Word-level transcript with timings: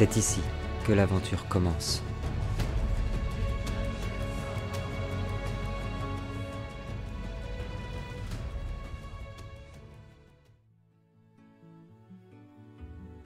C'est 0.00 0.16
ici 0.16 0.40
que 0.86 0.94
l'aventure 0.94 1.46
commence. 1.46 2.02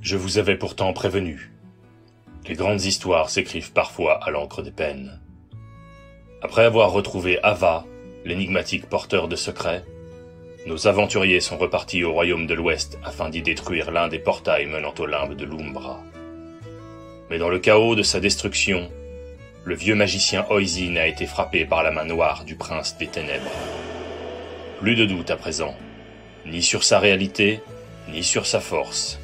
Je 0.01 0.17
vous 0.17 0.39
avais 0.39 0.57
pourtant 0.57 0.93
prévenu. 0.93 1.53
Les 2.49 2.57
grandes 2.57 2.83
histoires 2.83 3.31
s'écrivent 3.31 3.73
parfois 3.73 4.15
à 4.25 4.33
l'encre 4.33 4.61
des 4.61 4.73
peines. 4.73 5.21
Après 6.43 6.65
avoir 6.65 6.91
retrouvé 6.91 7.39
Ava, 7.45 7.85
l'énigmatique 8.25 8.89
porteur 8.89 9.29
de 9.29 9.37
secrets, 9.37 9.85
nos 10.67 10.89
aventuriers 10.89 11.39
sont 11.39 11.57
repartis 11.57 12.03
au 12.03 12.13
royaume 12.13 12.49
de 12.49 12.55
l'Ouest 12.55 12.99
afin 13.05 13.31
d'y 13.31 13.43
détruire 13.43 13.93
l'un 13.93 14.09
des 14.09 14.19
portails 14.19 14.67
menant 14.67 14.95
au 14.99 15.07
limbe 15.07 15.37
de 15.37 15.45
l'Umbra. 15.45 16.03
Mais 17.31 17.39
dans 17.39 17.49
le 17.49 17.59
chaos 17.59 17.95
de 17.95 18.03
sa 18.03 18.21
destruction, 18.21 18.91
le 19.65 19.75
vieux 19.75 19.95
magicien 19.95 20.45
Oisin 20.51 20.97
a 20.97 21.07
été 21.07 21.27
frappé 21.27 21.65
par 21.65 21.83
la 21.83 21.91
main 21.91 22.05
noire 22.05 22.45
du 22.45 22.55
prince 22.55 22.99
des 22.99 23.07
ténèbres. 23.07 23.51
Plus 24.81 24.95
de 24.95 25.07
doute 25.07 25.31
à 25.31 25.37
présent, 25.37 25.75
ni 26.47 26.63
sur 26.63 26.85
sa 26.85 26.99
réalité, 26.99 27.61
ni 28.09 28.23
sur 28.23 28.47
sa 28.47 28.61
force. 28.61 29.19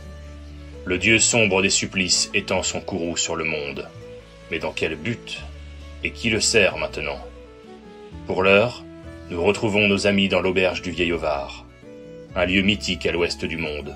Le 0.87 0.97
dieu 0.97 1.19
sombre 1.19 1.61
des 1.61 1.71
supplices 1.71 2.31
étend 2.33 2.63
son 2.63 2.81
courroux 2.81 3.17
sur 3.17 3.37
le 3.37 3.45
monde. 3.45 3.87
Mais 4.51 4.59
dans 4.59 4.73
quel 4.73 4.97
but 4.97 5.41
Et 6.03 6.11
qui 6.11 6.31
le 6.31 6.41
sert 6.41 6.79
maintenant? 6.79 7.19
Pour 8.27 8.43
l'heure, 8.43 8.83
nous 9.29 9.43
retrouvons 9.43 9.87
nos 9.87 10.07
amis 10.07 10.29
dans 10.29 10.41
l'auberge 10.41 10.83
du 10.83 10.91
Vieil 10.91 11.13
Ovar, 11.13 11.67
un 12.35 12.47
lieu 12.47 12.63
mythique 12.63 13.07
à 13.07 13.13
l'ouest 13.13 13.45
du 13.45 13.59
monde, 13.59 13.95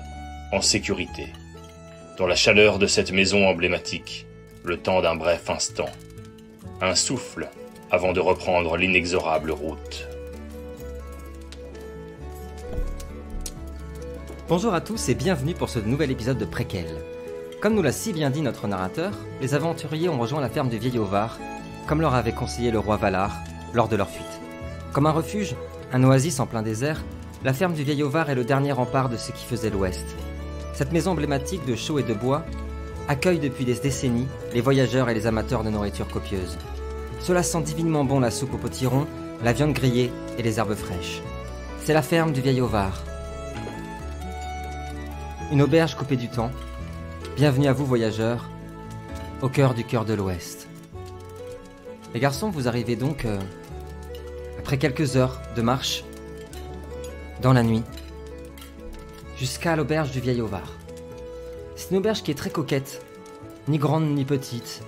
en 0.51 0.61
sécurité, 0.61 1.25
dans 2.17 2.27
la 2.27 2.35
chaleur 2.35 2.79
de 2.79 2.87
cette 2.87 3.11
maison 3.11 3.45
emblématique, 3.47 4.25
le 4.63 4.77
temps 4.77 5.01
d'un 5.01 5.15
bref 5.15 5.49
instant, 5.49 5.89
un 6.81 6.95
souffle 6.95 7.49
avant 7.91 8.13
de 8.13 8.19
reprendre 8.19 8.77
l'inexorable 8.77 9.51
route. 9.51 10.07
Bonjour 14.47 14.73
à 14.73 14.81
tous 14.81 15.09
et 15.09 15.15
bienvenue 15.15 15.55
pour 15.55 15.69
ce 15.69 15.79
nouvel 15.79 16.11
épisode 16.11 16.37
de 16.37 16.45
Préquel. 16.45 16.87
Comme 17.61 17.73
nous 17.73 17.81
l'a 17.81 17.91
si 17.91 18.13
bien 18.13 18.29
dit 18.29 18.41
notre 18.41 18.67
narrateur, 18.67 19.11
les 19.41 19.53
aventuriers 19.53 20.09
ont 20.09 20.19
rejoint 20.19 20.41
la 20.41 20.49
ferme 20.49 20.69
du 20.69 20.77
Vieil 20.77 20.99
Ovar, 20.99 21.37
comme 21.87 22.01
leur 22.01 22.15
avait 22.15 22.31
conseillé 22.31 22.71
le 22.71 22.79
roi 22.79 22.95
Valar 22.95 23.35
lors 23.73 23.89
de 23.89 23.95
leur 23.95 24.09
fuite. 24.09 24.25
Comme 24.93 25.07
un 25.07 25.11
refuge, 25.11 25.55
un 25.91 26.03
oasis 26.03 26.39
en 26.39 26.45
plein 26.45 26.61
désert, 26.61 27.03
la 27.43 27.53
ferme 27.53 27.73
du 27.73 27.83
Vieil 27.83 28.03
Ovar 28.03 28.29
est 28.29 28.35
le 28.35 28.45
dernier 28.45 28.71
rempart 28.71 29.09
de 29.09 29.17
ce 29.17 29.31
qui 29.31 29.45
faisait 29.45 29.69
l'Ouest. 29.69 30.05
Cette 30.75 30.91
maison 30.91 31.11
emblématique 31.11 31.65
de 31.65 31.73
chaux 31.73 31.99
et 31.99 32.03
de 32.03 32.13
bois 32.13 32.43
accueille 33.07 33.39
depuis 33.39 33.63
des 33.63 33.75
décennies 33.75 34.27
les 34.53 34.59
voyageurs 34.59 35.09
et 35.09 35.13
les 35.13 35.25
amateurs 35.25 35.63
de 35.63 35.69
nourriture 35.69 36.09
copieuse. 36.09 36.57
Cela 37.21 37.43
sent 37.43 37.61
divinement 37.61 38.03
bon 38.03 38.19
la 38.19 38.29
soupe 38.29 38.53
au 38.53 38.57
potiron, 38.57 39.07
la 39.41 39.53
viande 39.53 39.71
grillée 39.71 40.11
et 40.37 40.43
les 40.43 40.59
herbes 40.59 40.75
fraîches. 40.75 41.21
C'est 41.81 41.93
la 41.93 42.01
ferme 42.01 42.33
du 42.33 42.41
Vieil 42.41 42.59
Ovar, 42.59 43.01
une 45.49 45.61
auberge 45.61 45.95
coupée 45.95 46.17
du 46.17 46.27
temps. 46.27 46.51
Bienvenue 47.37 47.67
à 47.67 47.73
vous, 47.73 47.85
voyageurs, 47.85 48.49
au 49.41 49.47
cœur 49.47 49.75
du 49.75 49.85
cœur 49.85 50.03
de 50.03 50.13
l'Ouest. 50.13 50.67
Les 52.13 52.19
garçons, 52.19 52.49
vous 52.49 52.67
arrivez 52.67 52.97
donc, 52.97 53.23
euh, 53.23 53.39
après 54.59 54.77
quelques 54.77 55.15
heures 55.15 55.39
de 55.55 55.61
marche, 55.61 56.03
dans 57.41 57.53
la 57.53 57.63
nuit, 57.63 57.83
jusqu'à 59.37 59.75
l'auberge 59.75 60.11
du 60.11 60.19
Vieil 60.19 60.41
Ovar. 60.41 60.71
C'est 61.75 61.91
une 61.91 61.97
auberge 61.97 62.23
qui 62.23 62.31
est 62.31 62.35
très 62.35 62.49
coquette, 62.49 63.05
ni 63.67 63.77
grande 63.77 64.05
ni 64.05 64.25
petite, 64.25 64.81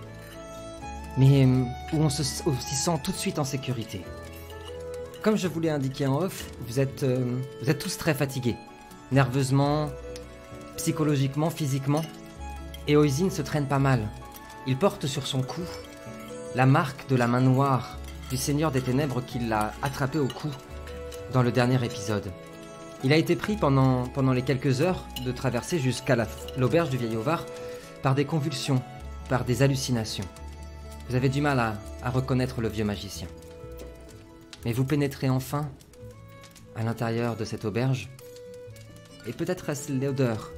mais 1.17 1.45
euh, 1.45 1.63
où 1.93 2.01
on 2.01 2.09
se 2.09 2.23
s'y 2.23 2.75
sent 2.75 2.99
tout 3.03 3.11
de 3.11 3.17
suite 3.17 3.39
en 3.39 3.43
sécurité. 3.43 4.03
Comme 5.21 5.35
je 5.35 5.47
vous 5.47 5.59
l'ai 5.59 5.69
indiqué 5.69 6.07
en 6.07 6.21
off, 6.21 6.45
vous 6.67 6.79
êtes, 6.79 7.03
euh, 7.03 7.39
vous 7.61 7.69
êtes 7.69 7.79
tous 7.79 7.97
très 7.97 8.13
fatigués, 8.13 8.55
nerveusement, 9.11 9.89
psychologiquement, 10.77 11.49
physiquement. 11.49 12.03
Et 12.87 12.95
Oisin 12.95 13.29
se 13.29 13.41
traîne 13.41 13.65
pas 13.65 13.79
mal. 13.79 14.07
Il 14.65 14.77
porte 14.77 15.07
sur 15.07 15.27
son 15.27 15.41
cou 15.41 15.61
la 16.55 16.65
marque 16.65 17.09
de 17.09 17.15
la 17.15 17.27
main 17.27 17.41
noire 17.41 17.97
du 18.29 18.37
Seigneur 18.37 18.71
des 18.71 18.81
Ténèbres 18.81 19.21
qui 19.25 19.39
l'a 19.39 19.73
attrapé 19.81 20.19
au 20.19 20.27
cou 20.27 20.49
dans 21.33 21.43
le 21.43 21.51
dernier 21.51 21.83
épisode. 21.83 22.31
Il 23.03 23.13
a 23.13 23.17
été 23.17 23.35
pris 23.35 23.55
pendant, 23.55 24.05
les 24.33 24.41
quelques 24.41 24.81
heures 24.81 25.05
de 25.23 25.31
traversée 25.31 25.79
jusqu'à 25.79 26.15
l'auberge 26.57 26.89
du 26.89 26.97
Vieil 26.97 27.15
Ovar 27.15 27.45
par 28.01 28.15
des 28.15 28.25
convulsions, 28.25 28.81
par 29.29 29.45
des 29.45 29.61
hallucinations. 29.61 30.25
Vous 31.09 31.15
avez 31.15 31.29
du 31.29 31.41
mal 31.41 31.59
à, 31.59 31.75
à 32.03 32.09
reconnaître 32.09 32.59
le 32.61 32.67
vieux 32.67 32.85
magicien. 32.85 33.27
Mais 34.65 34.73
vous 34.73 34.83
pénétrez 34.83 35.29
enfin 35.29 35.69
à 36.75 36.83
l'intérieur 36.83 37.35
de 37.35 37.45
cette 37.45 37.65
auberge, 37.65 38.09
et 39.27 39.33
peut-être 39.33 39.69
est-ce 39.69 39.91
l'odeur 39.91 40.51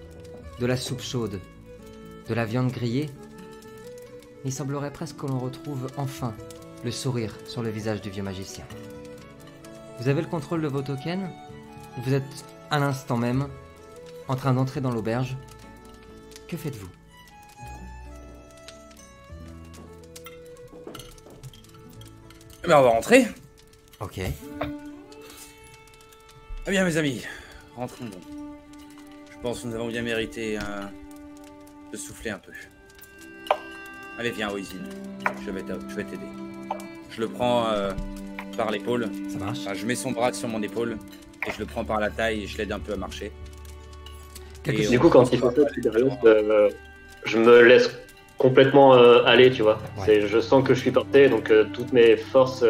de 0.60 0.66
la 0.66 0.78
soupe 0.78 1.02
chaude, 1.02 1.40
de 2.28 2.34
la 2.34 2.46
viande 2.46 2.72
grillée, 2.72 3.10
il 4.46 4.54
semblerait 4.54 4.94
presque 4.94 5.18
que 5.18 5.28
l'on 5.28 5.40
retrouve 5.40 5.88
enfin 5.98 6.34
le 6.84 6.92
sourire 6.92 7.34
sur 7.46 7.62
le 7.62 7.70
visage 7.70 8.02
du 8.02 8.10
vieux 8.10 8.24
magicien. 8.24 8.66
Vous 10.00 10.08
avez 10.08 10.22
le 10.22 10.28
contrôle 10.28 10.62
de 10.62 10.68
vos 10.68 10.82
tokens? 10.82 11.30
Vous 12.06 12.14
êtes 12.14 12.46
à 12.72 12.80
l'instant 12.80 13.18
même 13.18 13.50
en 14.30 14.36
train 14.36 14.54
d'entrer 14.54 14.80
dans 14.80 14.92
l'auberge. 14.92 15.36
Que 16.48 16.56
faites-vous? 16.56 16.88
Eh 22.64 22.68
bien, 22.68 22.80
on 22.80 22.84
va 22.84 22.90
rentrer. 22.90 23.28
Ok. 24.00 24.22
Eh 26.68 26.72
bien, 26.72 26.86
mes 26.86 26.98
amis, 26.98 27.24
rentrons 27.76 28.06
donc. 28.06 28.22
Je 29.32 29.38
pense 29.42 29.62
que 29.62 29.68
nous 29.68 29.76
avons 29.76 29.88
bien 29.88 30.02
mérité 30.02 30.58
hein, 30.58 30.92
de 31.92 31.98
souffler 31.98 32.30
un 32.32 32.40
peu. 32.40 32.52
Allez, 34.18 34.32
viens, 34.32 34.52
Oisin. 34.52 34.78
Je 35.46 35.52
vais 35.52 35.64
t'aider. 35.64 36.28
Je 37.09 37.20
le 37.20 37.28
prends 37.28 37.68
euh, 37.68 37.91
par 38.56 38.72
l'épaule. 38.72 39.09
Ça 39.29 39.38
marche. 39.38 39.59
je 39.73 39.85
mets 39.85 39.96
son 39.96 40.12
bras 40.12 40.32
sur 40.32 40.47
mon 40.47 40.62
épaule 40.62 40.97
et 41.49 41.53
je 41.53 41.59
le 41.59 41.66
prends 41.66 41.84
par 41.84 41.99
la 41.99 42.09
taille 42.09 42.43
et 42.43 42.47
je 42.47 42.57
l'aide 42.57 42.72
un 42.72 42.79
peu 42.79 42.93
à 42.93 42.96
marcher. 42.96 43.31
du 44.66 44.99
coup, 44.99 45.09
quand 45.09 45.31
il 45.31 45.40
fait 45.40 45.46
ça, 45.46 45.61
euh, 46.25 46.69
je 47.25 47.37
me 47.37 47.61
laisse 47.61 47.90
complètement 48.37 48.96
euh, 48.96 49.23
aller, 49.25 49.51
tu 49.51 49.61
vois. 49.63 49.79
Je 50.07 50.40
sens 50.40 50.63
que 50.66 50.73
je 50.73 50.79
suis 50.79 50.91
porté, 50.91 51.29
donc 51.29 51.51
toutes 51.73 51.91
mes 51.93 52.16
forces 52.17 52.63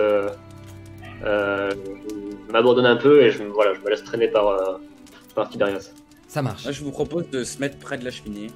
m'abandonnent 2.52 2.86
un 2.86 2.96
peu 2.96 3.22
et 3.22 3.32
je, 3.32 3.44
voilà, 3.44 3.74
je 3.74 3.82
me 3.82 3.90
laisse 3.90 4.04
traîner 4.04 4.28
par, 4.28 4.80
par 5.36 5.50
Tiberias. 5.50 5.92
Ça 6.28 6.42
marche. 6.42 6.72
je 6.72 6.84
vous 6.84 6.92
propose 6.92 7.30
de 7.30 7.44
se 7.44 7.60
mettre 7.60 7.78
près 7.78 7.98
de 7.98 8.06
la 8.06 8.12
cheminée, 8.12 8.52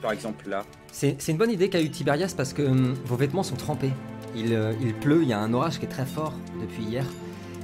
par 0.00 0.12
exemple 0.12 0.48
là. 0.48 0.64
C'est 0.92 1.28
une 1.28 1.38
bonne 1.38 1.50
idée 1.50 1.70
qu'a 1.70 1.80
eu 1.80 1.90
Tiberias 1.90 2.34
parce 2.36 2.52
que 2.52 2.62
hum, 2.62 2.94
vos 3.04 3.16
vêtements 3.16 3.42
sont 3.42 3.56
trempés. 3.56 3.92
Il, 4.36 4.54
euh, 4.54 4.72
il, 4.80 4.94
pleut, 4.94 5.22
il 5.22 5.28
y 5.28 5.32
a 5.32 5.38
un 5.38 5.52
orage 5.52 5.78
qui 5.78 5.86
est 5.86 5.88
très 5.88 6.06
fort 6.06 6.34
depuis 6.60 6.82
hier. 6.84 7.04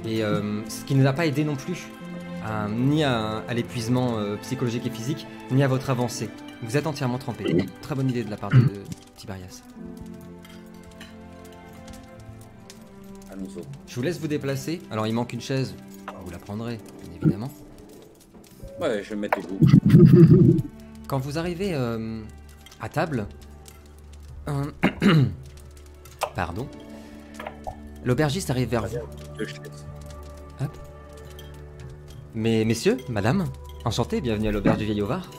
Et 0.05 0.23
hum, 0.23 0.63
ce 0.67 0.85
qui 0.85 0.95
ne 0.95 1.01
nous 1.01 1.07
a 1.07 1.13
pas 1.13 1.25
aidé 1.25 1.43
non 1.43 1.55
plus, 1.55 1.87
ni 2.69 3.03
à, 3.03 3.43
l'épuisement 3.53 4.17
euh, 4.17 4.35
psychologique 4.37 4.85
et 4.85 4.89
physique, 4.89 5.27
ni 5.51 5.63
à 5.63 5.67
votre 5.67 5.89
avancée. 5.89 6.29
Vous 6.61 6.77
êtes 6.77 6.87
entièrement 6.87 7.17
trempé. 7.17 7.67
Très 7.81 7.95
bonne 7.95 8.09
idée 8.09 8.23
de 8.23 8.29
la 8.29 8.37
part 8.37 8.49
de, 8.49 8.69
Tiberias. 9.15 9.63
Je 13.87 13.95
vous 13.95 14.01
laisse 14.01 14.19
vous 14.19 14.27
déplacer. 14.27 14.81
Alors 14.91 15.07
il 15.07 15.13
manque 15.13 15.31
une 15.31 15.41
chaise, 15.41 15.73
vous 16.25 16.31
la 16.31 16.39
prendrez, 16.39 16.77
bien 17.03 17.13
évidemment. 17.21 17.51
Ouais, 18.81 19.01
je 19.03 19.09
vais 19.09 19.15
me 19.15 19.21
mettre 19.21 19.39
debout. 19.41 20.57
Quand 21.07 21.19
vous 21.19 21.37
arrivez 21.37 21.73
euh, 21.73 22.21
à 22.81 22.89
table, 22.89 23.27
pardon, 26.35 26.67
l'aubergiste 28.03 28.49
arrive 28.49 28.69
vers 28.69 28.87
vous. 28.87 28.97
Mais 32.35 32.63
messieurs, 32.63 32.97
madame, 33.09 33.45
enchanté, 33.85 34.21
bienvenue 34.21 34.49
à 34.49 34.51
l'auberge 34.51 34.77
du 34.77 34.85
Vieil 34.85 35.01
Ovar. 35.01 35.31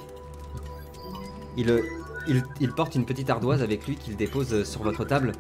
Il, 1.57 1.83
il, 2.27 2.43
il, 2.61 2.73
porte 2.73 2.97
une 2.97 3.05
petite 3.05 3.31
ardoise 3.31 3.63
avec 3.63 3.87
lui 3.87 3.95
qu'il 3.95 4.17
dépose 4.17 4.65
sur 4.69 4.83
votre 4.83 5.05
table. 5.05 5.33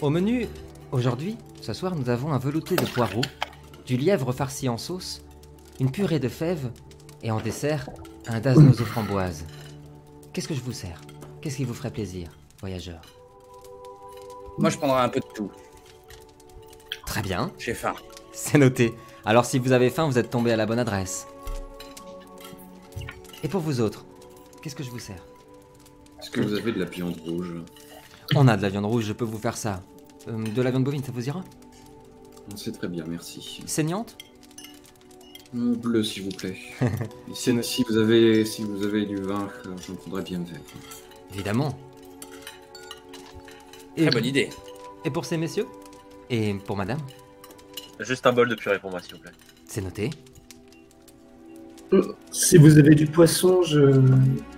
Au 0.00 0.10
menu, 0.10 0.48
aujourd'hui, 0.90 1.36
ce 1.60 1.72
soir, 1.72 1.94
nous 1.94 2.08
avons 2.10 2.32
un 2.32 2.38
velouté 2.38 2.74
de 2.74 2.84
poireaux, 2.84 3.22
du 3.86 3.96
lièvre 3.96 4.32
farci 4.32 4.68
en 4.68 4.76
sauce, 4.76 5.22
une 5.78 5.92
purée 5.92 6.18
de 6.18 6.28
fèves 6.28 6.70
et 7.22 7.30
en 7.30 7.40
dessert, 7.40 7.90
un 8.26 8.40
dasnos 8.40 8.80
aux 8.80 8.84
framboises. 8.84 9.46
Qu'est-ce 10.32 10.48
que 10.48 10.54
je 10.54 10.60
vous 10.60 10.72
sers? 10.72 11.00
Qu'est-ce 11.40 11.58
qui 11.58 11.64
vous 11.64 11.74
ferait 11.74 11.92
plaisir, 11.92 12.28
voyageur? 12.60 13.02
Moi, 14.58 14.70
je 14.70 14.76
prendrai 14.78 15.00
un 15.00 15.08
peu 15.08 15.20
de 15.20 15.26
tout. 15.32 15.50
Très 17.06 17.22
bien. 17.22 17.52
J'ai 17.56 17.74
faim. 17.74 17.94
C'est 18.32 18.58
noté. 18.58 18.94
Alors, 19.24 19.44
si 19.44 19.58
vous 19.58 19.72
avez 19.72 19.90
faim, 19.90 20.06
vous 20.06 20.18
êtes 20.18 20.30
tombé 20.30 20.52
à 20.52 20.56
la 20.56 20.66
bonne 20.66 20.78
adresse. 20.78 21.26
Et 23.42 23.48
pour 23.48 23.60
vous 23.60 23.80
autres, 23.80 24.04
qu'est-ce 24.62 24.74
que 24.74 24.82
je 24.82 24.90
vous 24.90 24.98
sers? 24.98 25.22
Est-ce 26.20 26.30
que 26.30 26.40
vous 26.40 26.54
avez 26.54 26.72
de 26.72 26.80
la 26.80 26.86
viande 26.86 27.16
rouge? 27.24 27.54
On 28.34 28.48
a 28.48 28.56
de 28.56 28.62
la 28.62 28.68
viande 28.68 28.86
rouge, 28.86 29.04
je 29.04 29.12
peux 29.12 29.24
vous 29.24 29.38
faire 29.38 29.56
ça. 29.56 29.82
Euh, 30.28 30.42
de 30.42 30.62
la 30.62 30.70
viande 30.70 30.84
bovine, 30.84 31.02
ça 31.02 31.12
vous 31.12 31.26
ira? 31.26 31.44
C'est 32.56 32.72
très 32.72 32.88
bien, 32.88 33.04
merci. 33.06 33.62
Saignante? 33.66 34.16
Euh, 35.54 35.74
Bleu, 35.74 36.02
s'il 36.02 36.24
vous 36.24 36.30
plaît. 36.30 36.56
si, 37.32 37.62
si, 37.62 37.84
vous 37.88 37.96
avez, 37.96 38.44
si 38.44 38.62
vous 38.62 38.84
avez 38.84 39.06
du 39.06 39.16
vin, 39.16 39.48
j'en 39.86 39.94
prendrais 39.94 40.22
bien 40.22 40.40
vert. 40.40 40.60
Évidemment. 41.32 41.78
Très 43.96 44.10
bonne 44.10 44.24
idée. 44.24 44.50
Et 45.04 45.10
pour 45.10 45.24
ces 45.24 45.36
messieurs? 45.36 45.66
Et 46.30 46.54
pour 46.54 46.76
madame? 46.76 47.00
Juste 48.00 48.26
un 48.26 48.32
bol 48.32 48.48
de 48.48 48.54
purée 48.54 48.78
pour 48.78 48.90
moi, 48.90 49.00
s'il 49.00 49.14
vous 49.14 49.20
plaît. 49.20 49.32
C'est 49.66 49.80
noté. 49.80 50.10
Si 52.30 52.58
vous 52.58 52.78
avez 52.78 52.94
du 52.94 53.06
poisson, 53.06 53.62
je 53.62 54.00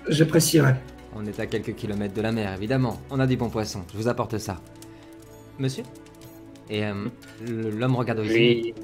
j'apprécierais. 0.08 0.80
On 1.14 1.24
est 1.26 1.38
à 1.40 1.46
quelques 1.46 1.74
kilomètres 1.74 2.14
de 2.14 2.20
la 2.22 2.32
mer, 2.32 2.52
évidemment. 2.54 3.00
On 3.10 3.18
a 3.20 3.26
du 3.26 3.36
bon 3.36 3.48
poisson. 3.48 3.82
Je 3.92 3.96
vous 3.96 4.08
apporte 4.08 4.38
ça. 4.38 4.60
Monsieur 5.58 5.84
Et 6.68 6.84
euh, 6.84 7.06
l'homme 7.46 7.96
regarde 7.96 8.20
aussi. 8.20 8.74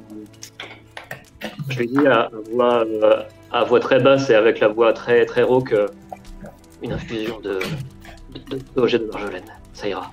Je 1.69 1.79
lui 1.79 1.89
dis 1.89 2.07
à 2.07 2.31
voix, 2.53 2.85
euh, 2.85 3.23
à 3.53 3.65
voix 3.65 3.81
très 3.81 4.01
basse 4.01 4.31
et 4.31 4.35
avec 4.35 4.61
la 4.61 4.69
voix 4.69 4.93
très 4.93 5.27
très 5.27 5.43
rauque 5.43 5.75
une 6.83 6.93
infusion 6.93 7.41
de, 7.41 7.59
de, 8.35 8.59
de, 8.59 8.99
de 8.99 9.11
marjolaine. 9.13 9.45
Ça 9.73 9.89
ira. 9.89 10.13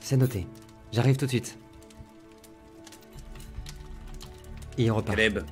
C'est 0.00 0.16
noté. 0.16 0.46
J'arrive 0.92 1.16
tout 1.16 1.26
de 1.26 1.30
suite. 1.30 1.58
Et 4.78 4.84
il 4.84 4.90
repart. 4.90 5.16
Caleb, 5.16 5.44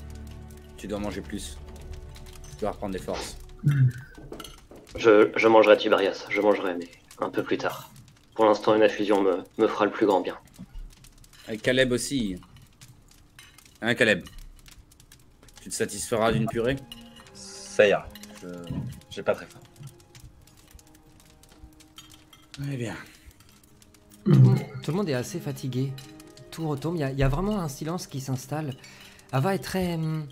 tu 0.77 0.87
dois 0.87 0.99
manger 0.99 1.21
plus. 1.21 1.59
Tu 2.51 2.61
dois 2.61 2.73
reprendre 2.73 2.93
des 2.93 3.01
forces. 3.01 3.37
Je, 4.97 5.31
je 5.35 5.49
mangerai 5.49 5.77
Tiberias, 5.77 6.27
je 6.29 6.41
mangerai, 6.41 6.75
mais 6.77 6.89
un 7.21 7.31
peu 7.31 7.43
plus 7.43 7.59
tard. 7.59 7.91
Pour 8.35 8.45
l'instant, 8.45 8.75
une 8.75 8.83
infusion 8.83 9.23
me, 9.23 9.45
me 9.59 9.67
fera 9.67 9.85
le 9.87 9.91
plus 9.91 10.07
grand 10.07 10.21
bien. 10.21 10.39
Et 11.49 11.59
Caleb 11.59 11.93
aussi. 11.93 12.37
Hein, 13.81 13.95
Caleb? 13.95 14.25
Tu 15.61 15.69
te 15.69 15.75
satisferas 15.75 16.33
d'une 16.33 16.47
purée? 16.47 16.77
Ça 17.33 17.87
ira. 17.87 18.09
Je... 18.43 18.49
J'ai 19.11 19.23
pas 19.23 19.35
très 19.35 19.47
faim. 19.47 19.61
Eh 22.71 22.77
bien. 22.77 22.97
Tout 24.25 24.91
le 24.91 24.93
monde 24.93 25.09
est 25.09 25.15
assez 25.15 25.41
fatigué. 25.41 25.93
Tout 26.51 26.69
retombe. 26.69 26.97
Il 26.97 27.19
y, 27.19 27.23
a 27.23 27.29
vraiment 27.29 27.61
un 27.61 27.69
silence 27.69 28.07
qui 28.07 28.21
s'installe. 28.21 28.75
Ava 29.35 29.57
est 29.57 29.59
très. 29.59 29.95
Hum, 29.95 30.29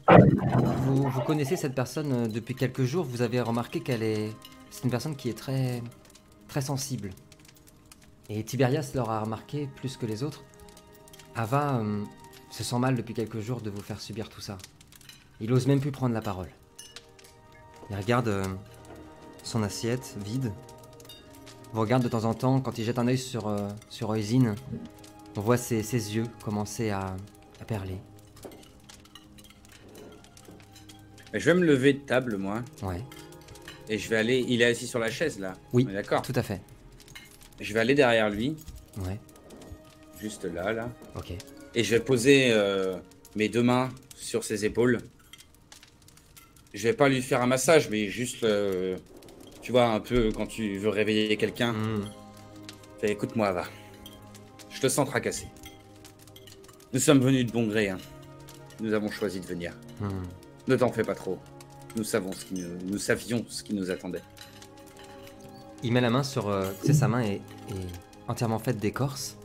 vous, 0.86 1.20
connaissez 1.22 1.56
cette 1.56 1.74
personne 1.74 2.12
euh, 2.12 2.28
depuis 2.28 2.54
quelques 2.54 2.84
jours. 2.84 3.04
Vous 3.04 3.20
avez 3.20 3.40
remarqué 3.40 3.80
qu'elle 3.80 4.04
est. 4.04 4.30
C'est 4.70 4.84
une 4.84 4.90
personne 4.90 5.16
qui 5.16 5.28
est 5.28 5.36
très. 5.36 5.82
très 6.46 6.60
sensible. 6.60 7.10
Et 8.28 8.44
Tiberias 8.44 8.92
l'aura 8.94 9.20
remarqué 9.20 9.68
plus 9.74 9.96
que 9.96 10.06
les 10.06 10.22
autres. 10.22 10.44
Ava 11.34 11.80
hum, 11.80 12.06
se 12.50 12.62
sent 12.62 12.78
mal 12.78 12.94
depuis 12.94 13.12
quelques 13.12 13.40
jours 13.40 13.60
de 13.60 13.70
vous 13.70 13.82
faire 13.82 14.00
subir 14.00 14.28
tout 14.28 14.40
ça. 14.40 14.56
Il 15.40 15.52
ose 15.52 15.66
même 15.66 15.80
plus 15.80 15.90
prendre 15.90 16.14
la 16.14 16.22
parole. 16.22 16.50
Il 17.90 17.96
regarde 17.96 18.28
euh, 18.28 18.44
son 19.42 19.64
assiette 19.64 20.16
vide 20.24 20.52
vous 21.72 21.80
regarde 21.80 22.02
de 22.02 22.08
temps 22.08 22.24
en 22.24 22.34
temps, 22.34 22.60
quand 22.60 22.76
il 22.78 22.84
jette 22.84 22.98
un 22.98 23.08
œil 23.08 23.16
sur, 23.16 23.48
euh, 23.48 23.68
sur 23.88 24.10
Oisin, 24.10 24.54
on 25.36 25.40
voit 25.40 25.56
ses, 25.56 25.80
yeux 25.80 26.26
commencer 26.44 26.90
à, 26.90 27.16
perler. 27.66 27.98
Je 31.32 31.44
vais 31.44 31.54
me 31.54 31.64
lever 31.64 31.94
de 31.94 32.00
table, 32.00 32.36
moi. 32.36 32.62
Ouais. 32.82 33.02
Et 33.88 33.98
je 33.98 34.08
vais 34.08 34.16
aller. 34.16 34.44
Il 34.48 34.62
est 34.62 34.66
assis 34.66 34.86
sur 34.86 34.98
la 34.98 35.10
chaise, 35.10 35.38
là. 35.38 35.54
Oui. 35.72 35.84
D'accord. 35.84 36.22
Tout 36.22 36.32
à 36.34 36.42
fait. 36.42 36.60
Je 37.60 37.72
vais 37.72 37.80
aller 37.80 37.94
derrière 37.94 38.28
lui. 38.30 38.56
Ouais. 38.98 39.18
Juste 40.20 40.44
là, 40.44 40.72
là. 40.72 40.90
Ok. 41.16 41.32
Et 41.74 41.84
je 41.84 41.94
vais 41.94 42.00
poser 42.00 42.50
euh, 42.52 42.96
mes 43.34 43.48
deux 43.48 43.62
mains 43.62 43.88
sur 44.14 44.44
ses 44.44 44.64
épaules. 44.64 44.98
Je 46.74 46.82
vais 46.88 46.94
pas 46.94 47.08
lui 47.08 47.22
faire 47.22 47.42
un 47.42 47.46
massage, 47.46 47.90
mais 47.90 48.08
juste 48.08 48.44
euh, 48.44 48.96
tu 49.62 49.70
vois, 49.70 49.86
un 49.86 50.00
peu 50.00 50.32
quand 50.32 50.46
tu 50.46 50.76
veux 50.76 50.88
réveiller 50.88 51.36
quelqu'un. 51.36 51.72
Hmm. 51.72 52.04
écoute-moi, 53.02 53.52
va. 53.52 53.64
Je 54.70 54.80
te 54.80 54.88
sens 54.88 55.08
tracassé. 55.08 55.46
Nous 56.92 56.98
sommes 56.98 57.20
venus 57.20 57.46
de 57.46 57.52
bon 57.52 57.66
gré. 57.68 57.88
Hein. 57.88 57.98
Nous 58.80 58.92
avons 58.92 59.10
choisi 59.10 59.40
de 59.40 59.46
venir. 59.46 59.72
Hmm. 60.00 60.08
Ne 60.68 60.76
t'en 60.76 60.90
fais 60.92 61.02
pas 61.02 61.14
trop. 61.14 61.38
Nous 61.96 62.04
savons 62.04 62.32
ce 62.32 62.44
qui 62.44 62.54
nous, 62.54 62.98
savions 62.98 63.44
ce 63.48 63.62
qui 63.62 63.74
nous 63.74 63.90
attendait. 63.90 64.22
Il 65.82 65.92
met 65.92 66.00
la 66.00 66.10
main 66.10 66.22
sur. 66.22 66.48
Euh, 66.48 66.70
sa 66.92 67.08
main 67.08 67.22
est, 67.22 67.40
entièrement 68.28 68.58
faite 68.58 68.78
d'écorce. 68.78 69.36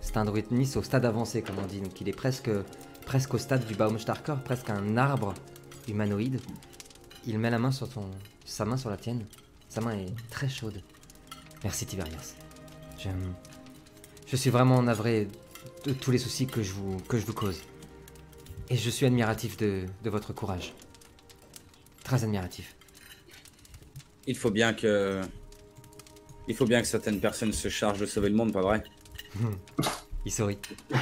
C'est 0.00 0.16
un 0.16 0.24
druide 0.24 0.50
Nice 0.50 0.76
au 0.76 0.82
stade 0.82 1.04
avancé, 1.04 1.42
comme 1.42 1.58
on 1.62 1.66
dit. 1.66 1.80
Donc 1.80 2.00
il 2.00 2.08
est 2.08 2.16
presque, 2.16 2.50
presque 3.06 3.34
au 3.34 3.38
stade 3.38 3.66
du 3.66 3.74
Baumstarker, 3.74 4.36
presque 4.44 4.70
un 4.70 4.96
arbre 4.96 5.34
humanoïde. 5.88 6.40
Il 7.26 7.38
met 7.38 7.50
la 7.50 7.58
main 7.58 7.70
sur 7.70 7.88
ton, 7.88 8.10
sa 8.44 8.64
main 8.64 8.76
sur 8.76 8.90
la 8.90 8.96
tienne. 8.96 9.26
Sa 9.68 9.80
main 9.80 9.92
est 9.92 10.14
très 10.30 10.48
chaude. 10.48 10.82
Merci 11.62 11.86
Tiberias. 11.86 12.34
Je 14.26 14.36
suis 14.36 14.50
vraiment 14.50 14.82
navré 14.82 15.28
de 15.84 15.92
tous 15.92 16.10
les 16.10 16.18
soucis 16.18 16.46
je 16.46 16.72
que 17.08 17.18
je 17.18 17.26
vous 17.26 17.32
cause. 17.32 17.60
Et 18.72 18.76
je 18.76 18.88
suis 18.88 19.04
admiratif 19.04 19.58
de, 19.58 19.82
de 20.02 20.08
votre 20.08 20.32
courage. 20.32 20.72
Très 22.04 22.24
admiratif. 22.24 22.74
Il 24.26 24.34
faut 24.34 24.50
bien 24.50 24.72
que. 24.72 25.20
Il 26.48 26.56
faut 26.56 26.64
bien 26.64 26.80
que 26.80 26.86
certaines 26.86 27.20
personnes 27.20 27.52
se 27.52 27.68
chargent 27.68 28.00
de 28.00 28.06
sauver 28.06 28.30
le 28.30 28.34
monde, 28.34 28.50
pas 28.50 28.62
vrai? 28.62 28.82
Il 30.24 30.32
sourit. 30.32 30.58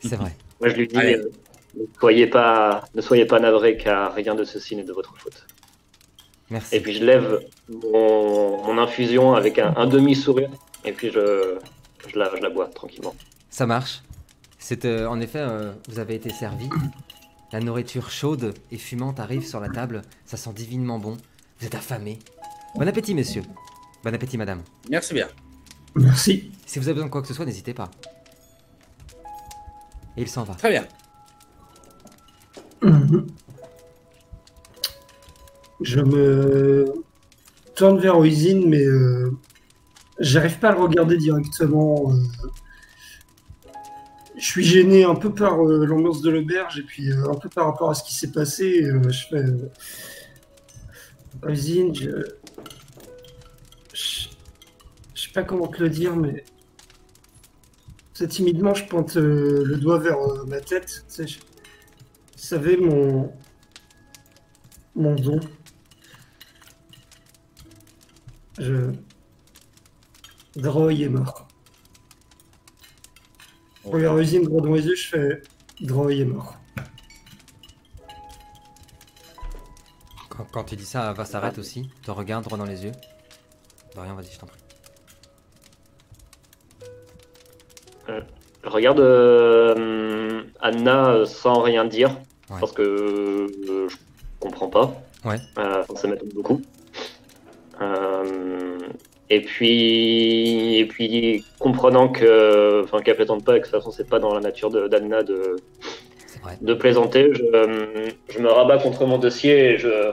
C'est 0.00 0.16
vrai. 0.16 0.32
Moi 0.60 0.70
je 0.70 0.74
lui 0.74 0.88
dis 0.88 0.96
euh, 0.96 1.30
ne, 1.76 1.84
soyez 2.00 2.26
pas, 2.26 2.84
ne 2.92 3.00
soyez 3.00 3.24
pas 3.24 3.38
navré 3.38 3.76
car 3.76 4.12
rien 4.12 4.34
de 4.34 4.42
ceci 4.42 4.74
n'est 4.74 4.82
de 4.82 4.92
votre 4.92 5.16
faute. 5.16 5.46
Merci. 6.50 6.74
Et 6.74 6.80
puis 6.80 6.92
je 6.92 7.04
lève 7.04 7.40
mon, 7.68 8.78
infusion 8.78 9.34
avec 9.34 9.60
un, 9.60 9.86
demi-sourire 9.86 10.50
et 10.84 10.92
puis 10.92 11.10
je, 11.12 11.58
je, 12.08 12.18
la, 12.18 12.34
je 12.34 12.42
la 12.42 12.50
bois 12.50 12.66
tranquillement. 12.66 13.14
Ça 13.48 13.64
marche. 13.64 14.02
C'est 14.58 14.84
euh, 14.84 15.08
en 15.08 15.20
effet, 15.20 15.40
euh, 15.40 15.72
vous 15.88 15.98
avez 15.98 16.14
été 16.14 16.30
servi. 16.30 16.68
La 17.52 17.60
nourriture 17.60 18.10
chaude 18.10 18.54
et 18.70 18.78
fumante 18.78 19.20
arrive 19.20 19.46
sur 19.46 19.60
la 19.60 19.68
table. 19.68 20.02
Ça 20.24 20.36
sent 20.36 20.52
divinement 20.54 20.98
bon. 20.98 21.16
Vous 21.60 21.66
êtes 21.66 21.74
affamés. 21.74 22.18
Bon 22.74 22.86
appétit, 22.88 23.14
messieurs. 23.14 23.44
Bon 24.02 24.14
appétit, 24.14 24.36
madame. 24.36 24.62
Merci 24.90 25.14
bien. 25.14 25.28
Merci. 25.94 26.50
Si 26.66 26.78
vous 26.78 26.86
avez 26.86 26.94
besoin 26.94 27.06
de 27.06 27.12
quoi 27.12 27.22
que 27.22 27.28
ce 27.28 27.34
soit, 27.34 27.46
n'hésitez 27.46 27.74
pas. 27.74 27.90
Et 30.16 30.22
il 30.22 30.28
s'en 30.28 30.44
va. 30.44 30.54
Très 30.54 30.70
bien. 30.70 30.86
Mhm. 32.82 33.26
Je 35.80 36.00
me 36.00 36.84
tourne 37.74 37.98
vers 38.00 38.18
Oisin, 38.18 38.62
mais 38.66 38.84
euh, 38.84 39.30
j'arrive 40.18 40.58
pas 40.58 40.70
à 40.70 40.72
le 40.72 40.80
regarder 40.80 41.16
directement. 41.16 42.12
Euh. 42.12 42.48
Je 44.36 44.44
suis 44.44 44.64
gêné 44.64 45.04
un 45.04 45.14
peu 45.14 45.32
par 45.32 45.64
euh, 45.64 45.86
l'ambiance 45.86 46.20
de 46.20 46.30
l'auberge 46.30 46.78
et 46.78 46.82
puis 46.82 47.10
un 47.12 47.34
peu 47.34 47.48
par 47.48 47.66
rapport 47.66 47.90
à 47.90 47.94
ce 47.94 48.04
qui 48.04 48.14
s'est 48.14 48.32
passé. 48.32 48.84
je 49.08 49.26
fais. 49.30 49.44
Oisin, 51.42 51.92
je... 51.92 52.10
je. 53.92 54.28
sais 55.14 55.32
pas 55.32 55.42
comment 55.42 55.68
te 55.68 55.82
le 55.82 55.90
dire, 55.90 56.16
mais. 56.16 56.44
C'est 58.14 58.28
timidement, 58.28 58.72
je 58.72 58.84
pointe 58.86 59.16
le 59.16 59.76
doigt 59.76 59.98
vers 59.98 60.18
ma 60.46 60.60
tête. 60.60 61.04
Tu 61.14 61.24
vous 61.24 62.42
savez, 62.42 62.76
mon. 62.76 63.32
Mon 64.94 65.14
don. 65.14 65.40
Je. 68.58 68.92
Droy 70.54 71.02
est 71.02 71.08
mort. 71.08 71.45
Regarde 73.86 74.20
Usine 74.20 74.42
droit 74.42 74.60
dans 74.60 74.72
les 74.72 74.86
yeux, 74.86 74.96
je 74.96 75.08
fais 75.08 75.42
Droy 75.80 76.20
est 76.20 76.24
mort. 76.24 76.56
Quand, 80.52 80.64
tu 80.64 80.76
dis 80.76 80.84
ça, 80.84 81.12
va 81.12 81.24
s'arrête 81.24 81.58
aussi, 81.58 81.88
te 82.02 82.10
regarde 82.10 82.44
droit 82.44 82.58
dans 82.58 82.64
les 82.64 82.84
yeux. 82.84 82.92
rien, 83.96 84.14
vas-y, 84.14 84.32
je 84.32 84.38
t'en 84.38 84.46
prie. 84.46 84.60
Euh, 88.08 88.20
regarde 88.64 89.00
euh, 89.00 90.42
Anna 90.60 91.24
sans 91.26 91.60
rien 91.60 91.84
dire, 91.84 92.10
parce 92.48 92.72
que 92.72 92.82
euh, 92.82 93.88
je 93.88 93.96
comprends 94.40 94.68
pas. 94.68 94.94
Ouais. 95.24 95.38
ça 95.94 96.08
m'étonne 96.08 96.30
beaucoup. 96.34 96.62
Euh, 97.80 98.78
et 99.30 99.40
puis, 99.40 100.76
et 100.78 100.86
puis 100.86 101.44
comprenant 101.58 102.08
que, 102.08 102.82
enfin, 102.84 103.00
qu'elle 103.02 103.16
plaisante 103.16 103.44
pas, 103.44 103.56
et 103.56 103.60
que 103.60 103.66
de 103.66 103.70
toute 103.70 103.80
façon 103.80 103.90
c'est 103.90 104.08
pas 104.08 104.18
dans 104.18 104.32
la 104.34 104.40
nature 104.40 104.70
d'Anna 104.88 105.22
de, 105.22 105.56
de, 106.60 106.74
plaisanter, 106.74 107.30
je, 107.34 108.10
je, 108.28 108.38
me 108.38 108.48
rabats 108.48 108.78
contre 108.78 109.04
mon 109.06 109.18
dossier 109.18 109.72
et 109.72 109.78
je, 109.78 110.12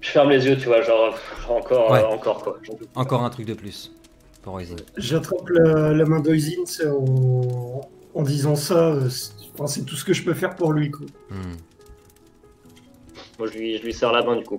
je 0.00 0.10
ferme 0.10 0.30
les 0.30 0.46
yeux, 0.46 0.56
tu 0.58 0.66
vois, 0.66 0.82
genre 0.82 1.16
encore, 1.48 1.90
Ouais. 1.90 2.00
euh, 2.00 2.06
encore 2.06 2.42
quoi. 2.42 2.58
Encore 2.94 3.22
un 3.22 3.30
truc 3.30 3.46
de 3.46 3.54
plus 3.54 3.92
pour 4.42 4.54
Oisin. 4.54 4.76
J'attrape 4.96 5.48
la, 5.48 5.92
la 5.92 6.04
main 6.04 6.20
d'Oisin 6.20 6.62
c'est 6.66 6.86
en, 6.88 7.80
en 8.14 8.22
disant 8.22 8.56
ça. 8.56 8.88
euh, 8.94 9.08
c'est 9.66 9.84
tout 9.86 9.96
ce 9.96 10.04
que 10.04 10.12
je 10.12 10.22
peux 10.24 10.34
faire 10.34 10.54
pour 10.56 10.72
lui. 10.72 10.90
Quoi. 10.90 11.06
Hmm, 11.30 11.56
Moi, 13.38 13.48
je 13.52 13.58
lui, 13.58 13.78
je 13.78 13.82
lui 13.84 13.92
serre 13.94 14.12
la 14.12 14.22
main 14.22 14.36
du 14.36 14.44
coup. 14.44 14.58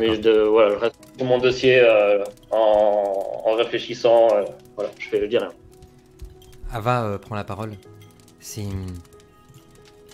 Mais 0.00 0.16
je, 0.16 0.20
de, 0.20 0.40
voilà, 0.40 0.74
je 0.74 0.78
reste 0.80 0.96
sur 1.16 1.26
mon 1.26 1.38
dossier 1.38 1.80
euh, 1.80 2.24
en, 2.50 3.42
en 3.44 3.54
réfléchissant. 3.54 4.28
euh, 4.32 4.44
voilà, 4.76 4.90
je 4.98 5.08
fais 5.08 5.26
dire 5.28 5.40
rien. 5.42 5.52
Ava 6.72 7.04
euh, 7.04 7.18
prend 7.18 7.34
la 7.36 7.44
parole. 7.44 7.72
Si. 8.40 8.68